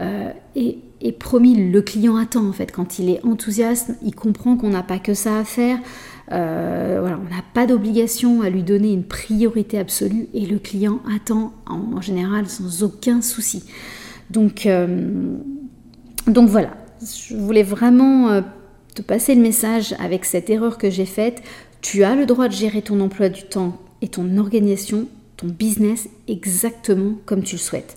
Euh, 0.00 0.30
et, 0.56 0.78
promis, 1.18 1.70
le 1.70 1.82
client 1.82 2.16
attend 2.16 2.46
en 2.46 2.52
fait. 2.52 2.72
Quand 2.72 2.98
il 2.98 3.10
est 3.10 3.24
enthousiaste, 3.24 3.92
il 4.02 4.14
comprend 4.14 4.56
qu'on 4.56 4.70
n'a 4.70 4.82
pas 4.82 4.98
que 4.98 5.14
ça 5.14 5.38
à 5.38 5.44
faire. 5.44 5.78
Euh, 6.32 7.00
on 7.00 7.34
n'a 7.34 7.42
pas 7.54 7.66
d'obligation 7.66 8.42
à 8.42 8.50
lui 8.50 8.62
donner 8.62 8.92
une 8.92 9.02
priorité 9.02 9.78
absolue 9.78 10.28
et 10.32 10.46
le 10.46 10.58
client 10.58 11.00
attend 11.12 11.52
en, 11.66 12.00
général 12.00 12.46
sans 12.48 12.82
aucun 12.82 13.20
souci. 13.20 13.64
Donc, 14.30 14.66
euh, 14.66 15.36
donc 16.26 16.48
voilà, 16.48 16.70
je 17.00 17.34
voulais 17.34 17.64
vraiment 17.64 18.42
te 18.94 19.02
passer 19.02 19.34
le 19.34 19.42
message 19.42 19.94
avec 19.98 20.24
cette 20.24 20.50
erreur 20.50 20.78
que 20.78 20.90
j'ai 20.90 21.06
faite. 21.06 21.42
Tu 21.80 22.04
as 22.04 22.14
le 22.14 22.26
droit 22.26 22.48
de 22.48 22.54
gérer 22.54 22.82
ton 22.82 23.00
emploi 23.00 23.28
du 23.28 23.44
temps 23.44 23.78
et 24.02 24.08
ton 24.08 24.36
organisation, 24.36 25.08
ton 25.36 25.46
business 25.46 26.08
exactement 26.28 27.14
comme 27.24 27.42
tu 27.42 27.56
le 27.56 27.60
souhaites. 27.60 27.96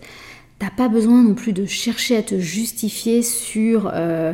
T'as 0.60 0.69
pas 0.69 0.88
besoin 0.88 1.22
non 1.24 1.34
plus 1.34 1.52
de 1.52 1.65
chercher 1.65 2.15
à 2.15 2.24
te 2.24 2.39
justifier 2.39 3.22
sur, 3.22 3.91
euh, 3.93 4.34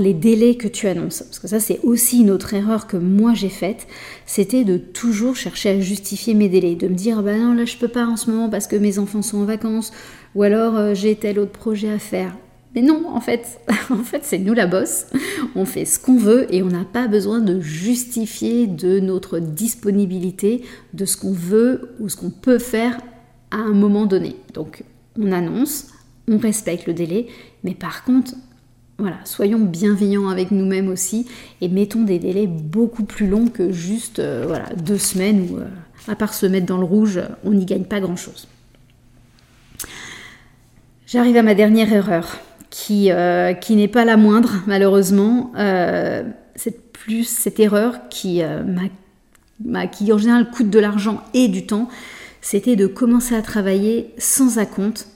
les 0.00 0.14
délais 0.14 0.54
que 0.54 0.68
tu 0.68 0.86
annonces. 0.86 1.22
Parce 1.22 1.38
que 1.38 1.48
ça, 1.48 1.60
c'est 1.60 1.80
aussi 1.82 2.20
une 2.20 2.30
autre 2.30 2.54
erreur 2.54 2.86
que 2.86 2.96
moi 2.96 3.34
j'ai 3.34 3.50
faite. 3.50 3.86
C'était 4.24 4.64
de 4.64 4.78
toujours 4.78 5.36
chercher 5.36 5.70
à 5.70 5.80
justifier 5.80 6.32
mes 6.32 6.48
délais. 6.48 6.74
De 6.74 6.88
me 6.88 6.94
dire, 6.94 7.22
bah 7.22 7.36
non, 7.36 7.52
là 7.52 7.66
je 7.66 7.76
peux 7.76 7.88
pas 7.88 8.06
en 8.06 8.16
ce 8.16 8.30
moment 8.30 8.48
parce 8.48 8.66
que 8.66 8.76
mes 8.76 8.98
enfants 8.98 9.20
sont 9.20 9.38
en 9.38 9.44
vacances. 9.44 9.92
Ou 10.34 10.42
alors 10.42 10.76
euh, 10.76 10.94
j'ai 10.94 11.14
tel 11.16 11.38
autre 11.38 11.52
projet 11.52 11.90
à 11.90 11.98
faire. 11.98 12.34
Mais 12.74 12.82
non, 12.82 13.08
en 13.08 13.20
fait, 13.20 13.60
en 13.90 14.04
fait 14.04 14.24
c'est 14.24 14.38
nous 14.38 14.54
la 14.54 14.66
bosse. 14.66 15.06
On 15.54 15.64
fait 15.64 15.84
ce 15.84 15.98
qu'on 15.98 16.18
veut 16.18 16.52
et 16.54 16.62
on 16.62 16.68
n'a 16.68 16.84
pas 16.84 17.08
besoin 17.08 17.40
de 17.40 17.60
justifier 17.60 18.66
de 18.66 19.00
notre 19.00 19.38
disponibilité, 19.38 20.64
de 20.94 21.04
ce 21.04 21.16
qu'on 21.16 21.32
veut 21.32 21.94
ou 22.00 22.08
ce 22.08 22.16
qu'on 22.16 22.30
peut 22.30 22.58
faire 22.58 23.00
à 23.50 23.56
un 23.56 23.72
moment 23.72 24.06
donné. 24.06 24.36
Donc 24.54 24.84
on 25.18 25.32
annonce, 25.32 25.88
on 26.28 26.38
respecte 26.38 26.86
le 26.86 26.94
délai, 26.94 27.26
mais 27.64 27.74
par 27.74 28.04
contre, 28.04 28.34
voilà, 28.98 29.18
soyons 29.24 29.60
bienveillants 29.60 30.28
avec 30.28 30.50
nous-mêmes 30.50 30.88
aussi 30.88 31.26
et 31.60 31.68
mettons 31.68 32.02
des 32.02 32.18
délais 32.18 32.48
beaucoup 32.48 33.04
plus 33.04 33.28
longs 33.28 33.46
que 33.46 33.70
juste 33.70 34.18
euh, 34.18 34.44
voilà, 34.46 34.74
deux 34.74 34.98
semaines 34.98 35.48
où, 35.48 35.58
euh, 35.58 35.68
à 36.08 36.16
part 36.16 36.34
se 36.34 36.46
mettre 36.46 36.66
dans 36.66 36.78
le 36.78 36.84
rouge, 36.84 37.20
on 37.44 37.52
n'y 37.52 37.64
gagne 37.64 37.84
pas 37.84 38.00
grand-chose. 38.00 38.48
J'arrive 41.06 41.36
à 41.36 41.42
ma 41.42 41.54
dernière 41.54 41.92
erreur 41.92 42.38
qui, 42.70 43.10
euh, 43.10 43.54
qui 43.54 43.76
n'est 43.76 43.88
pas 43.88 44.04
la 44.04 44.16
moindre, 44.16 44.62
malheureusement. 44.66 45.52
Euh, 45.56 46.22
c'est 46.54 46.92
plus 46.92 47.24
cette 47.24 47.60
erreur 47.60 48.08
qui, 48.10 48.42
euh, 48.42 48.62
qui, 49.92 50.12
en 50.12 50.18
général, 50.18 50.50
coûte 50.50 50.70
de 50.70 50.78
l'argent 50.78 51.22
et 51.34 51.48
du 51.48 51.66
temps. 51.66 51.88
C'était 52.40 52.76
de 52.76 52.86
commencer 52.86 53.34
à 53.34 53.42
travailler 53.42 54.14
sans 54.18 54.58
acompte 54.58 55.08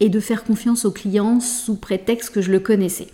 et 0.00 0.08
de 0.08 0.20
faire 0.20 0.44
confiance 0.44 0.84
au 0.84 0.90
client 0.90 1.40
sous 1.40 1.76
prétexte 1.76 2.30
que 2.30 2.40
je 2.40 2.50
le 2.50 2.60
connaissais. 2.60 3.08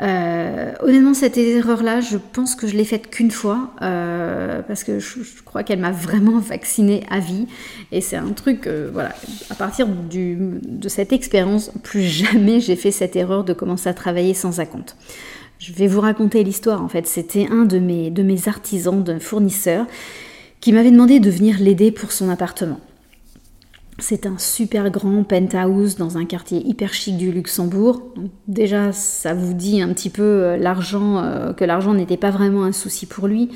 Euh, 0.00 0.72
honnêtement, 0.80 1.14
cette 1.14 1.36
erreur-là, 1.36 2.00
je 2.00 2.18
pense 2.18 2.54
que 2.54 2.68
je 2.68 2.76
l'ai 2.76 2.84
faite 2.84 3.10
qu'une 3.10 3.30
fois, 3.30 3.72
euh, 3.82 4.62
parce 4.62 4.84
que 4.84 5.00
je, 5.00 5.18
crois 5.44 5.64
qu'elle 5.64 5.80
m'a 5.80 5.90
vraiment 5.90 6.38
vaccinée 6.38 7.02
à 7.10 7.18
vie. 7.18 7.46
Et 7.90 8.00
c'est 8.00 8.16
un 8.16 8.32
truc, 8.32 8.66
euh, 8.66 8.90
voilà, 8.92 9.12
à 9.50 9.54
partir 9.54 9.88
de 9.88 10.88
cette 10.88 11.12
expérience, 11.12 11.72
plus 11.82 12.02
jamais 12.02 12.60
j'ai 12.60 12.76
fait 12.76 12.92
cette 12.92 13.16
erreur 13.16 13.44
de 13.44 13.52
commencer 13.52 13.88
à 13.88 13.94
travailler 13.94 14.34
sans 14.34 14.60
acompte. 14.60 14.96
Je 15.58 15.72
vais 15.72 15.88
vous 15.88 16.00
raconter 16.00 16.44
l'histoire, 16.44 16.82
en 16.82 16.88
fait. 16.88 17.06
C'était 17.08 17.48
un 17.50 17.64
de 17.64 17.80
mes, 17.80 18.10
de 18.10 18.22
mes 18.22 18.46
artisans, 18.46 19.02
d'un 19.02 19.18
fournisseur, 19.18 19.86
qui 20.60 20.72
m'avait 20.72 20.92
demandé 20.92 21.18
de 21.18 21.30
venir 21.30 21.56
l'aider 21.58 21.90
pour 21.90 22.12
son 22.12 22.28
appartement. 22.28 22.78
C'est 24.00 24.26
un 24.26 24.38
super 24.38 24.90
grand 24.90 25.24
penthouse 25.24 25.96
dans 25.96 26.18
un 26.18 26.24
quartier 26.24 26.64
hyper 26.64 26.94
chic 26.94 27.16
du 27.16 27.32
Luxembourg. 27.32 28.14
déjà, 28.46 28.92
ça 28.92 29.34
vous 29.34 29.54
dit 29.54 29.82
un 29.82 29.92
petit 29.92 30.10
peu 30.10 30.22
euh, 30.22 30.56
l'argent, 30.56 31.18
euh, 31.18 31.52
que 31.52 31.64
l'argent 31.64 31.94
n'était 31.94 32.16
pas 32.16 32.30
vraiment 32.30 32.62
un 32.62 32.70
souci 32.70 33.06
pour 33.06 33.26
lui. 33.26 33.50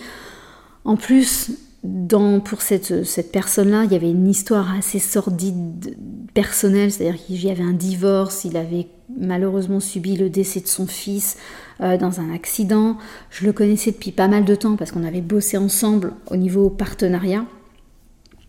En 0.85 0.97
plus, 0.97 1.53
dans, 1.85 2.41
pour 2.41 2.61
cette, 2.61 2.93
personne-là, 3.31 3.85
il 3.85 3.93
y 3.93 3.95
avait 3.95 4.11
une 4.11 4.29
histoire 4.29 4.75
assez 4.77 4.99
sordide 4.99 5.97
personnelle, 6.35 6.91
c'est-à-dire 6.91 7.25
qu'il 7.25 7.45
y 7.45 7.51
avait 7.51 7.63
un 7.63 7.73
divorce, 7.73 8.45
il 8.45 8.57
avait 8.57 8.89
malheureusement 9.17 9.79
subi 9.79 10.17
le 10.17 10.29
décès 10.29 10.61
de 10.61 10.67
son 10.67 10.89
fils 10.89 11.37
euh, 11.81 11.97
dans 11.97 12.21
un 12.21 12.35
accident. 12.35 12.99
Je 13.31 13.47
le 13.47 13.53
connaissais 13.53 13.93
depuis 13.93 14.11
pas 14.11 14.27
mal 14.27 14.45
de 14.45 14.55
temps 14.57 14.75
parce 14.75 14.91
qu'on 14.91 15.05
avait 15.05 15.21
bossé 15.21 15.57
ensemble 15.57 16.15
au 16.31 16.37
niveau 16.37 16.69
partenariat. 16.69 17.45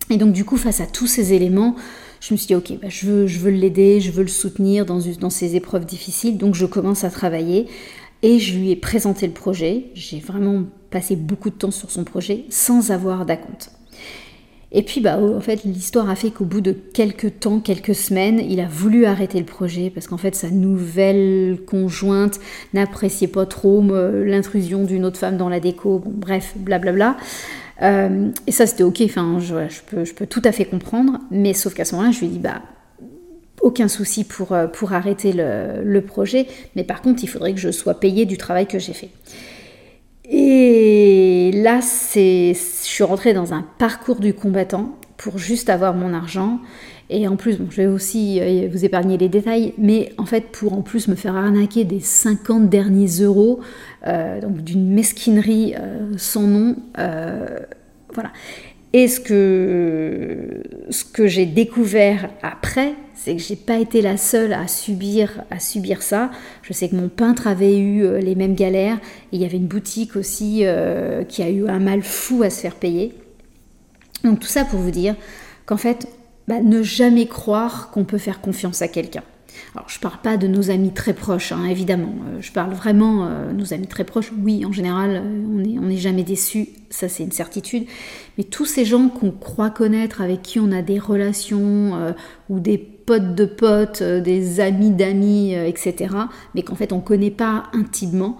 Et 0.10 0.18
donc 0.18 0.34
du 0.34 0.46
coup, 0.46 0.58
face 0.58 0.82
à 0.82 0.86
tous 0.86 1.08
ces 1.08 1.34
éléments, 1.34 1.76
je 2.20 2.34
me 2.34 2.38
suis 2.38 2.48
dit, 2.48 2.56
ok, 2.56 2.80
bah, 2.82 2.88
je 2.89 3.08
veux, 3.08 3.50
l'aider, 3.50 4.00
je 4.00 4.12
veux 4.12 4.24
le 4.24 4.30
soutenir 4.30 4.86
dans, 4.86 5.30
ces 5.30 5.56
épreuves 5.56 5.86
difficiles, 5.86 6.38
donc 6.38 6.56
je 6.56 6.66
commence 6.66 7.04
à 7.04 7.10
travailler. 7.10 7.68
Et 8.22 8.39
je 8.39 8.58
lui 8.58 8.72
ai 8.72 8.78
présenté 8.78 9.28
le 9.28 9.34
projet. 9.34 9.88
J'ai 9.96 10.20
vraiment 10.20 10.63
passé 10.89 11.18
beaucoup 11.18 11.50
de 11.50 11.56
temps 11.56 11.72
sur 11.72 11.92
son 11.92 12.06
projet 12.06 12.46
sans 12.50 12.92
avoir 12.92 13.26
d'acompte. 13.26 13.72
Et 14.72 14.82
puis, 14.82 15.02
bah, 15.02 15.20
en 15.20 15.42
fait, 15.42 15.66
l'histoire 15.66 16.10
a 16.10 16.16
fait 16.16 16.32
qu'au 16.32 16.46
bout 16.46 16.62
de 16.62 16.72
quelques 16.72 17.42
temps, 17.42 17.60
quelques 17.60 17.94
semaines, 17.94 18.39
il 18.39 18.62
a 18.62 18.68
voulu 18.68 19.06
arrêter 19.06 19.38
le 19.39 19.46
projet 19.46 19.89
parce 19.89 20.08
qu'en 20.08 20.18
fait, 20.18 20.34
sa 20.34 20.50
nouvelle 20.50 21.60
conjointe 21.68 22.39
n'appréciait 22.74 23.28
pas 23.28 23.46
trop 23.46 23.84
l'intrusion 24.24 24.86
d'une 24.86 25.04
autre 25.04 25.18
femme 25.18 25.36
dans 25.36 25.50
la 25.50 25.60
déco. 25.60 26.00
Bon, 26.00 26.13
bref, 26.16 26.54
blablabla. 26.56 27.12
Bla 27.12 27.18
bla. 27.18 27.26
Euh, 27.82 28.30
et 28.48 28.52
ça, 28.52 28.68
c'était 28.68 28.84
ok, 28.84 29.02
enfin, 29.06 29.40
je, 29.40 29.82
peux, 30.14 30.28
tout 30.28 30.42
à 30.44 30.52
fait 30.52 30.66
comprendre, 30.66 31.20
mais 31.32 31.54
sauf 31.54 31.74
qu'à 31.74 31.86
ce 31.86 31.96
moment-là, 31.96 32.12
je 32.12 32.20
lui 32.20 32.28
ai 32.28 32.30
dit, 32.30 32.40
bah, 32.40 32.62
aucun 33.62 33.88
souci 33.88 34.24
pour, 34.24 34.52
euh, 34.52 34.68
arrêter 34.92 35.34
le, 35.34 36.02
projet, 36.02 36.48
mais 36.76 36.84
par 36.84 37.02
contre, 37.02 37.24
il 37.24 37.28
faudrait 37.28 37.54
que 37.54 37.60
je 37.60 37.72
sois 37.72 38.00
payée 38.00 38.26
du 38.26 38.38
travail 38.38 38.68
que 38.68 38.80
j'ai 38.80 38.94
fait. 38.94 39.10
Et 40.30 41.52
là, 41.54 41.80
je 41.82 42.54
suis 42.54 43.04
rentrée 43.04 43.34
dans 43.34 43.54
un 43.54 43.66
parcours 43.78 44.20
du 44.20 44.34
combattant 44.34 44.98
pour 45.24 45.38
juste 45.38 45.70
avoir 45.70 45.94
mon 45.94 46.14
argent. 46.14 46.60
Et 47.10 47.30
en 47.30 47.38
plus, 47.38 47.58
bon, 47.58 47.68
je 47.70 47.78
vais 47.78 47.88
aussi 47.88 48.40
euh, 48.42 48.68
vous 48.70 48.84
épargner 48.84 49.18
les 49.18 49.30
détails, 49.30 49.74
mais 49.78 50.12
en 50.18 50.26
fait, 50.26 50.52
pour 50.52 50.74
en 50.74 50.82
plus 50.82 51.08
me 51.08 51.16
faire 51.16 51.36
arnaquer 51.36 51.86
des 51.86 52.02
50 52.02 52.70
derniers 52.70 53.22
euros, 53.22 53.62
euh, 54.06 54.42
donc 54.42 54.58
d'une 54.58 54.94
mesquinerie 54.94 55.76
euh, 55.80 56.12
sans 56.18 56.42
nom, 56.42 56.76
voilà. 58.14 58.32
Et 58.92 59.08
ce 59.08 59.20
que, 59.20 60.62
ce 60.90 61.04
que 61.06 61.26
j'ai 61.26 61.48
découvert 61.48 62.30
après, 62.44 62.94
c'est 63.16 63.36
que 63.36 63.42
j'ai 63.42 63.56
pas 63.56 63.80
été 63.80 64.02
la 64.02 64.18
seule 64.18 64.54
à 64.54 64.68
subir, 64.68 65.44
à 65.50 65.60
subir 65.60 66.04
ça. 66.04 66.30
Je 66.62 66.74
sais 66.74 66.90
que 66.90 66.96
mon 66.96 67.10
peintre 67.10 67.48
avait 67.48 67.80
eu 67.80 68.20
les 68.20 68.36
mêmes 68.36 68.54
galères. 68.54 68.98
Et 69.32 69.38
il 69.38 69.42
y 69.42 69.46
avait 69.46 69.58
une 69.58 69.66
boutique 69.66 70.16
aussi 70.16 70.64
qui 71.28 71.42
a 71.42 71.50
eu 71.50 71.68
un 71.68 71.80
mal 71.80 72.04
fou 72.04 72.44
à 72.44 72.52
se 72.52 72.62
faire 72.62 72.76
payer. 72.76 73.16
Donc 74.24 74.40
tout 74.40 74.48
ça 74.48 74.66
pour 74.66 74.80
vous 74.80 74.92
dire 74.92 75.16
qu'en 75.66 75.78
fait, 75.78 76.08
bah, 76.48 76.62
ne 76.62 76.84
jamais 76.84 77.28
croire 77.28 77.90
qu'on 77.92 78.04
peut 78.04 78.18
faire 78.18 78.42
confiance 78.42 78.82
à 78.82 78.88
quelqu'un. 78.88 79.24
Alors, 79.76 79.88
je 79.90 80.00
parle 80.00 80.20
pas 80.22 80.38
de 80.38 80.48
nos 80.48 80.72
amis 80.72 80.92
très 80.92 81.14
proches, 81.14 81.52
hein, 81.52 81.66
évidemment. 81.66 82.14
Euh, 82.28 82.42
je 82.42 82.52
parle 82.52 82.74
vraiment 82.74 83.28
euh, 83.28 83.52
nos 83.52 83.74
amis 83.74 83.88
très 83.88 84.04
proches. 84.04 84.32
Oui, 84.42 84.66
en 84.66 84.72
général, 84.72 85.16
euh, 85.16 85.20
on 85.22 85.60
n'est 85.60 85.80
on 85.80 85.98
jamais 85.98 86.24
déçu, 86.24 86.70
ça 86.90 87.08
c'est 87.08 87.24
une 87.24 87.32
certitude. 87.32 87.86
Mais 88.38 88.44
tous 88.44 88.66
ces 88.66 88.86
gens 88.86 89.10
qu'on 89.10 89.32
croit 89.32 89.70
connaître, 89.70 90.22
avec 90.22 90.42
qui 90.42 90.60
on 90.60 90.72
a 90.72 90.82
des 90.82 91.00
relations, 91.00 92.14
ou 92.50 92.60
des 92.60 92.78
potes 92.78 93.36
de 93.36 93.46
potes, 93.46 94.02
des 94.02 94.60
amis 94.60 94.92
d'amis, 94.92 95.54
etc., 95.54 96.16
mais 96.56 96.64
qu'en 96.64 96.76
fait 96.76 96.92
on 96.92 96.98
ne 96.98 97.02
connaît 97.02 97.32
pas 97.32 97.66
intimement, 97.74 98.38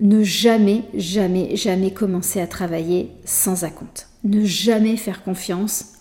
ne 0.00 0.22
jamais, 0.22 0.82
jamais, 0.94 1.56
jamais 1.56 1.92
commencer 1.92 2.40
à 2.40 2.46
travailler 2.46 3.10
sans 3.24 3.64
acompte. 3.64 4.11
Ne 4.24 4.44
jamais 4.44 4.96
faire 4.96 5.22
confiance 5.22 5.92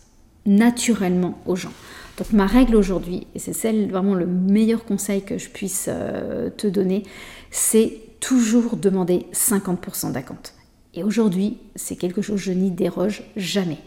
naturellement 0.46 1.40
aux 1.46 1.56
gens. 1.56 1.74
Donc 2.18 2.34
ma 2.34 2.46
règle 2.46 2.76
aujourd'hui, 2.76 3.28
et 3.36 3.40
c'est 3.40 3.54
celle 3.54 3.90
vraiment 3.90 4.16
le 4.16 4.26
meilleur 4.26 4.86
conseil 4.86 5.24
que 5.24 5.38
je 5.38 5.50
puisse 5.50 5.86
euh, 5.88 6.50
te 6.50 6.68
donner, 6.68 7.04
c'est 7.50 8.00
toujours 8.20 8.78
demander 8.78 9.26
50% 9.34 10.12
d'acompte. 10.12 10.54
Et 10.94 11.04
aujourd'hui, 11.04 11.58
c'est 11.76 11.96
quelque 11.96 12.22
chose 12.22 12.38
que 12.38 12.42
je 12.42 12.52
n'y 12.52 12.72
déroge 12.72 13.24
jamais. 13.38 13.80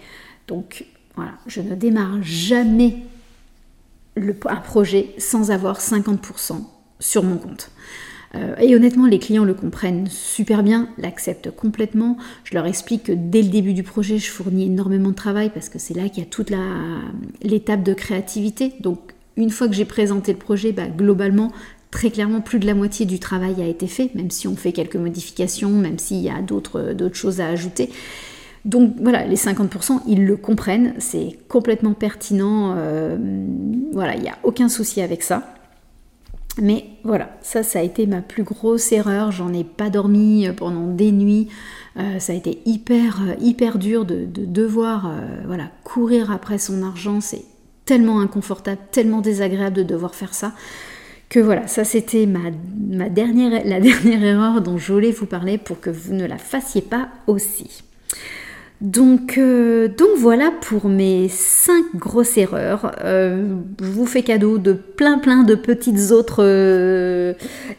Donc 0.48 0.86
voilà, 1.16 1.32
je 1.46 1.60
ne 1.60 1.74
démarre 1.74 2.22
jamais 2.22 2.96
un 4.16 4.56
projet 4.56 5.14
sans 5.18 5.50
avoir 5.50 5.80
50% 5.80 6.62
sur 6.98 7.22
mon 7.22 7.36
compte. 7.36 7.70
Euh, 8.34 8.54
et 8.58 8.74
honnêtement, 8.74 9.06
les 9.06 9.18
clients 9.18 9.44
le 9.44 9.54
comprennent 9.54 10.06
super 10.08 10.62
bien, 10.62 10.88
l'acceptent 10.98 11.50
complètement. 11.50 12.16
Je 12.44 12.54
leur 12.54 12.66
explique 12.66 13.04
que 13.04 13.12
dès 13.12 13.42
le 13.42 13.48
début 13.48 13.74
du 13.74 13.82
projet, 13.82 14.18
je 14.18 14.30
fournis 14.30 14.66
énormément 14.66 15.10
de 15.10 15.14
travail 15.14 15.50
parce 15.52 15.68
que 15.68 15.78
c'est 15.78 15.94
là 15.94 16.08
qu'il 16.08 16.22
y 16.22 16.26
a 16.26 16.30
toute 16.30 16.52
l'étape 17.42 17.82
de 17.82 17.94
créativité. 17.94 18.72
Donc, 18.80 18.98
une 19.36 19.50
fois 19.50 19.68
que 19.68 19.74
j'ai 19.74 19.84
présenté 19.84 20.32
le 20.32 20.38
projet, 20.38 20.72
bah, 20.72 20.86
globalement, 20.86 21.52
très 21.90 22.10
clairement, 22.10 22.40
plus 22.40 22.58
de 22.58 22.66
la 22.66 22.74
moitié 22.74 23.06
du 23.06 23.18
travail 23.18 23.62
a 23.62 23.66
été 23.66 23.86
fait, 23.86 24.14
même 24.14 24.30
si 24.30 24.48
on 24.48 24.56
fait 24.56 24.72
quelques 24.72 24.96
modifications, 24.96 25.70
même 25.70 25.98
s'il 25.98 26.22
y 26.22 26.30
a 26.30 26.40
d'autres 26.42 26.94
choses 27.12 27.40
à 27.40 27.48
ajouter. 27.48 27.90
Donc 28.64 28.94
voilà, 28.98 29.26
les 29.26 29.36
50%, 29.36 30.00
ils 30.08 30.24
le 30.24 30.36
comprennent, 30.36 30.94
c'est 30.98 31.38
complètement 31.48 31.92
pertinent, 31.92 32.74
euh, 32.76 33.16
voilà, 33.92 34.16
il 34.16 34.22
n'y 34.22 34.28
a 34.28 34.38
aucun 34.42 34.70
souci 34.70 35.02
avec 35.02 35.22
ça. 35.22 35.54
Mais 36.60 36.84
voilà, 37.02 37.36
ça, 37.42 37.62
ça 37.62 37.80
a 37.80 37.82
été 37.82 38.06
ma 38.06 38.20
plus 38.20 38.44
grosse 38.44 38.92
erreur. 38.92 39.32
J'en 39.32 39.52
ai 39.52 39.64
pas 39.64 39.90
dormi 39.90 40.48
pendant 40.56 40.86
des 40.86 41.10
nuits. 41.10 41.48
Euh, 41.96 42.18
ça 42.18 42.32
a 42.32 42.36
été 42.36 42.60
hyper, 42.64 43.20
euh, 43.22 43.34
hyper 43.40 43.78
dur 43.78 44.04
de, 44.04 44.26
devoir 44.26 45.06
euh, 45.06 45.42
voilà, 45.46 45.70
courir 45.84 46.32
après 46.32 46.58
son 46.58 46.82
argent. 46.82 47.20
C'est 47.20 47.44
tellement 47.84 48.20
inconfortable, 48.20 48.80
tellement 48.90 49.20
désagréable 49.20 49.76
de 49.76 49.82
devoir 49.82 50.14
faire 50.14 50.34
ça. 50.34 50.52
Que 51.28 51.40
voilà, 51.40 51.66
ça 51.66 51.84
c'était 51.84 52.26
ma, 52.26 52.50
la 52.90 53.08
dernière 53.10 54.24
erreur 54.24 54.60
dont 54.60 54.76
je 54.76 54.92
voulais 54.92 55.12
vous 55.12 55.26
parler 55.26 55.58
pour 55.58 55.80
que 55.80 55.90
vous 55.90 56.14
ne 56.14 56.26
la 56.26 56.38
fassiez 56.38 56.82
pas 56.82 57.08
aussi. 57.26 57.82
Donc, 58.84 59.38
euh, 59.38 59.88
donc 59.88 60.10
voilà 60.18 60.52
pour 60.60 60.90
mes 60.90 61.30
5 61.30 61.96
grosses 61.96 62.36
erreurs. 62.36 62.94
Euh, 63.02 63.56
je 63.80 63.86
vous 63.86 64.04
fais 64.04 64.22
cadeau 64.22 64.58
de 64.58 64.74
plein 64.74 65.16
plein 65.18 65.42
de 65.42 65.54
petites 65.54 66.10
autres 66.10 66.44
euh, 66.44 67.32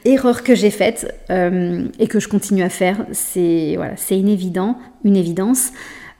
erreurs 0.03 0.43
que 0.43 0.55
j'ai 0.55 0.71
faites 0.71 1.13
et 1.29 2.07
que 2.07 2.19
je 2.19 2.27
continue 2.27 2.63
à 2.63 2.69
faire. 2.69 3.05
C'est 3.11 3.77
c'est 3.97 4.19
une 4.19 4.29
évidence. 4.29 5.71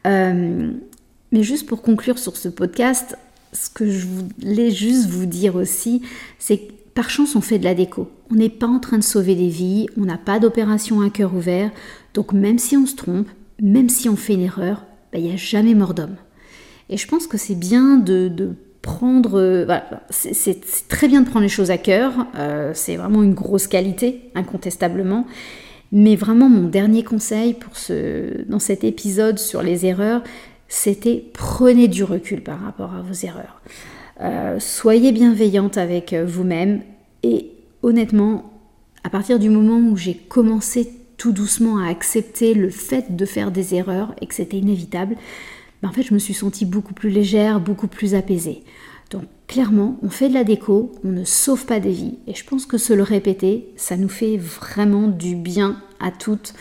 mais 0.06 1.41
juste 1.41 1.65
pour 1.65 1.82
conclure 1.82 2.19
sur 2.19 2.38
ce 2.38 2.48
podcast, 2.48 3.17
ce 3.54 3.71
que 3.71 3.89
je 3.89 4.06
voulais 4.06 4.69
juste 4.69 5.08
vous 5.08 5.26
dire 5.26 5.56
aussi, 5.56 6.04
c'est 6.38 6.60
que 6.60 6.74
par 6.93 7.10
chance 7.10 7.36
on 7.36 7.41
fait 7.41 7.58
de 7.58 7.63
la 7.63 7.74
déco. 7.74 8.08
On 8.30 8.36
n'est 8.36 8.50
pas 8.50 8.67
en 8.67 8.78
train 8.78 9.00
de 9.00 9.04
sauver 9.04 9.34
des 9.34 9.50
vies, 9.50 9.88
on 9.98 10.06
n'a 10.06 10.19
pas 10.19 10.38
d'opération 10.38 11.02
à 11.02 11.10
cœur 11.10 11.34
ouvert. 11.34 11.71
Donc 12.13 12.34
même 12.34 12.60
si 12.60 12.78
on 12.78 12.86
se 12.86 12.95
trompe, 12.95 13.28
même 13.62 13.89
si 13.89 14.10
on 14.10 14.15
fait 14.15 14.34
une 14.34 14.41
erreur, 14.41 14.86
il 15.13 15.24
n'y 15.24 15.34
a 15.34 15.38
jamais 15.38 15.76
mort 15.76 15.94
d'homme. 15.94 16.15
Et 16.89 16.98
je 16.98 17.08
pense 17.08 17.28
que 17.28 17.38
c'est 17.38 17.56
bien 17.56 17.98
de, 17.98 18.56
prendre... 18.82 19.39
Euh, 19.39 19.65
c'est 20.10 20.88
très 20.88 21.08
bien 21.08 21.22
de 21.22 21.28
prendre 21.28 21.44
les 21.44 21.50
choses 21.50 21.72
à 21.72 21.78
cœur, 21.78 22.13
euh, 22.36 22.72
c'est 22.74 22.98
vraiment 22.98 23.24
une 23.24 23.34
grosse 23.34 23.68
qualité, 23.68 24.30
incontestablement. 24.36 25.26
Mais 25.91 26.15
vraiment, 26.15 26.50
mon 26.50 26.68
dernier 26.68 27.04
conseil 27.04 27.54
pour 27.54 27.78
ce, 27.78 28.44
dans 28.50 28.60
cet 28.60 28.84
épisode 28.84 29.39
sur 29.39 29.63
les 29.63 29.86
erreurs, 29.86 30.22
c'était 30.68 31.24
prenez 31.34 31.88
du 31.88 32.04
recul 32.04 32.41
par 32.41 32.60
rapport 32.60 32.94
à 32.94 33.02
vos 33.02 33.13
erreurs. 33.13 33.62
Euh, 34.22 34.60
soyez 34.60 35.12
bienveillante 35.12 35.78
avec 35.78 36.13
vous-même 36.13 36.82
et 37.24 37.52
honnêtement, 37.82 38.52
à 39.04 39.10
partir 39.10 39.39
du 39.39 39.50
moment 39.50 39.78
où 39.78 39.96
j'ai 39.96 40.15
commencé 40.15 40.91
tout 41.17 41.32
doucement 41.32 41.78
à 41.80 41.88
accepter 41.89 42.54
le 42.54 42.69
fait 42.69 43.15
de 43.15 43.25
faire 43.25 43.51
des 43.51 43.75
erreurs 43.75 44.13
et 44.21 44.28
que 44.28 44.34
c'était 44.34 44.58
inévitable, 44.58 45.15
ben 45.82 45.89
en 45.89 45.91
fait 45.91 46.04
je 46.04 46.13
me 46.13 46.19
suis 46.19 46.34
sentie 46.34 46.65
beaucoup 46.65 46.93
plus 46.93 47.10
légère, 47.10 47.60
beaucoup 47.60 47.88
plus 47.88 48.15
apaisée. 48.15 48.63
Donc 49.12 49.23
clairement, 49.47 49.97
on 50.01 50.10
fait 50.10 50.30
de 50.30 50.34
la 50.34 50.43
déco, 50.43 50.91
on 51.04 51.10
ne 51.10 51.23
sauve 51.23 51.65
pas 51.65 51.80
des 51.80 51.91
vies. 51.91 52.17
Et 52.28 52.34
je 52.34 52.43
pense 52.43 52.65
que 52.65 52.78
se 52.78 52.93
le 52.93 53.04
répéter, 53.04 53.69
ça 53.75 53.97
nous 53.97 54.10
fait 54.10 54.38
vraiment 54.38 55.08
du 55.08 55.36
bien 55.36 55.82
à 55.99 56.12
toutes. 56.12 56.54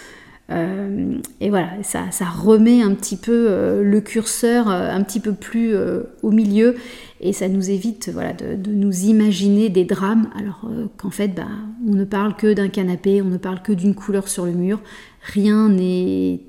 Euh, 0.50 1.16
et 1.40 1.48
voilà, 1.48 1.70
ça, 1.82 2.08
remet 2.24 2.82
un 2.82 2.94
petit 2.94 3.16
peu 3.16 3.46
euh, 3.48 3.82
le 3.82 4.00
curseur 4.00 4.68
euh, 4.68 4.90
un 4.90 5.02
petit 5.02 5.20
peu 5.20 5.32
plus 5.32 5.74
au 6.22 6.30
milieu 6.30 6.76
et 7.24 7.32
ça 7.32 7.48
nous 7.48 7.70
évite 7.70 8.10
voilà, 8.12 8.32
de, 8.32 8.70
nous 8.70 9.06
imaginer 9.06 9.70
des 9.70 9.84
drames 9.84 10.28
alors 10.38 10.68
qu'en 10.98 11.10
fait 11.10 11.28
bah, 11.28 11.48
on 11.88 11.94
ne 11.94 12.04
parle 12.04 12.36
que 12.36 12.52
d'un 12.52 12.68
canapé, 12.68 13.22
on 13.22 13.26
ne 13.26 13.38
parle 13.38 13.62
que 13.62 13.72
d'une 13.72 13.94
couleur 13.94 14.28
sur 14.28 14.44
le 14.44 14.52
mur, 14.52 14.80
rien 15.22 15.68
n'est... 15.68 16.40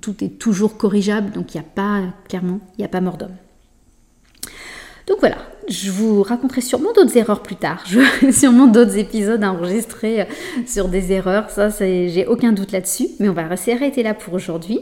tout 0.00 0.22
est 0.22 0.38
toujours 0.38 0.76
corrigeable 0.76 1.32
donc 1.32 1.54
il 1.54 1.58
n'y 1.58 1.64
a 1.64 1.68
pas, 1.74 2.02
clairement, 2.28 2.60
il 2.76 2.82
n'y 2.82 2.84
a 2.84 2.88
pas 2.88 3.00
mort 3.00 3.16
d'homme. 3.16 3.36
Donc 5.08 5.20
voilà, 5.20 5.38
je 5.68 5.90
vous 5.90 6.22
raconterai 6.22 6.60
sûrement 6.60 6.92
d'autres 6.92 7.16
erreurs 7.16 7.42
plus 7.42 7.56
tard. 7.56 7.82
Je 7.86 8.30
sûrement 8.30 8.66
d'autres 8.66 8.98
épisodes 8.98 9.42
enregistrés 9.42 10.26
sur 10.66 10.88
des 10.88 11.12
erreurs. 11.12 11.48
Ça, 11.48 11.70
j'ai 11.70 12.26
aucun 12.26 12.52
doute 12.52 12.72
là-dessus. 12.72 13.08
Mais 13.18 13.30
on 13.30 13.32
va 13.32 13.56
s'arrêter 13.56 14.02
là 14.02 14.12
pour 14.12 14.34
aujourd'hui. 14.34 14.80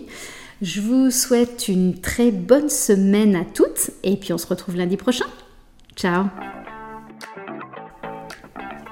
Je 0.62 0.80
vous 0.80 1.10
souhaite 1.10 1.68
une 1.68 2.00
très 2.00 2.30
bonne 2.30 2.70
semaine 2.70 3.36
à 3.36 3.44
toutes. 3.44 3.90
Et 4.02 4.16
puis 4.16 4.32
on 4.32 4.38
se 4.38 4.46
retrouve 4.46 4.76
lundi 4.76 4.96
prochain. 4.96 5.26
Ciao 5.96 6.24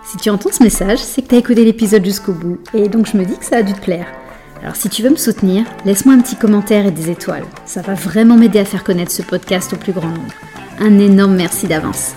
Si 0.05 0.19
tu 0.19 0.29
entends 0.29 0.53
ce 0.53 0.63
message, 0.63 0.99
c'est 0.99 1.23
que 1.23 1.29
tu 1.29 1.35
as 1.37 1.39
écouté 1.39 1.65
l'épisode 1.65 2.05
jusqu'au 2.05 2.33
bout. 2.33 2.59
Et 2.75 2.89
donc 2.91 3.07
je 3.07 3.17
me 3.17 3.25
dis 3.25 3.39
que 3.39 3.45
ça 3.47 3.57
a 3.57 3.63
dû 3.63 3.73
te 3.73 3.81
plaire. 3.81 4.07
Alors 4.61 4.77
si 4.77 4.91
tu 4.91 5.03
veux 5.03 5.11
me 5.11 5.17
soutenir, 5.17 5.65
laisse-moi 5.87 6.15
un 6.15 6.21
petit 6.21 6.37
commentaire 6.37 6.87
et 6.87 6.91
des 6.91 7.11
étoiles. 7.11 7.47
Ça 7.65 7.81
va 7.81 7.95
vraiment 7.95 8.37
m'aider 8.37 8.59
à 8.59 8.65
faire 8.67 8.85
connaître 8.85 9.13
ce 9.13 9.23
podcast 9.23 9.73
au 9.73 9.77
plus 9.77 9.93
grand 9.93 10.09
nombre. 10.09 10.35
Un 10.81 10.99
énorme 10.99 11.37
merci 11.37 11.67
d'avance. 11.67 12.15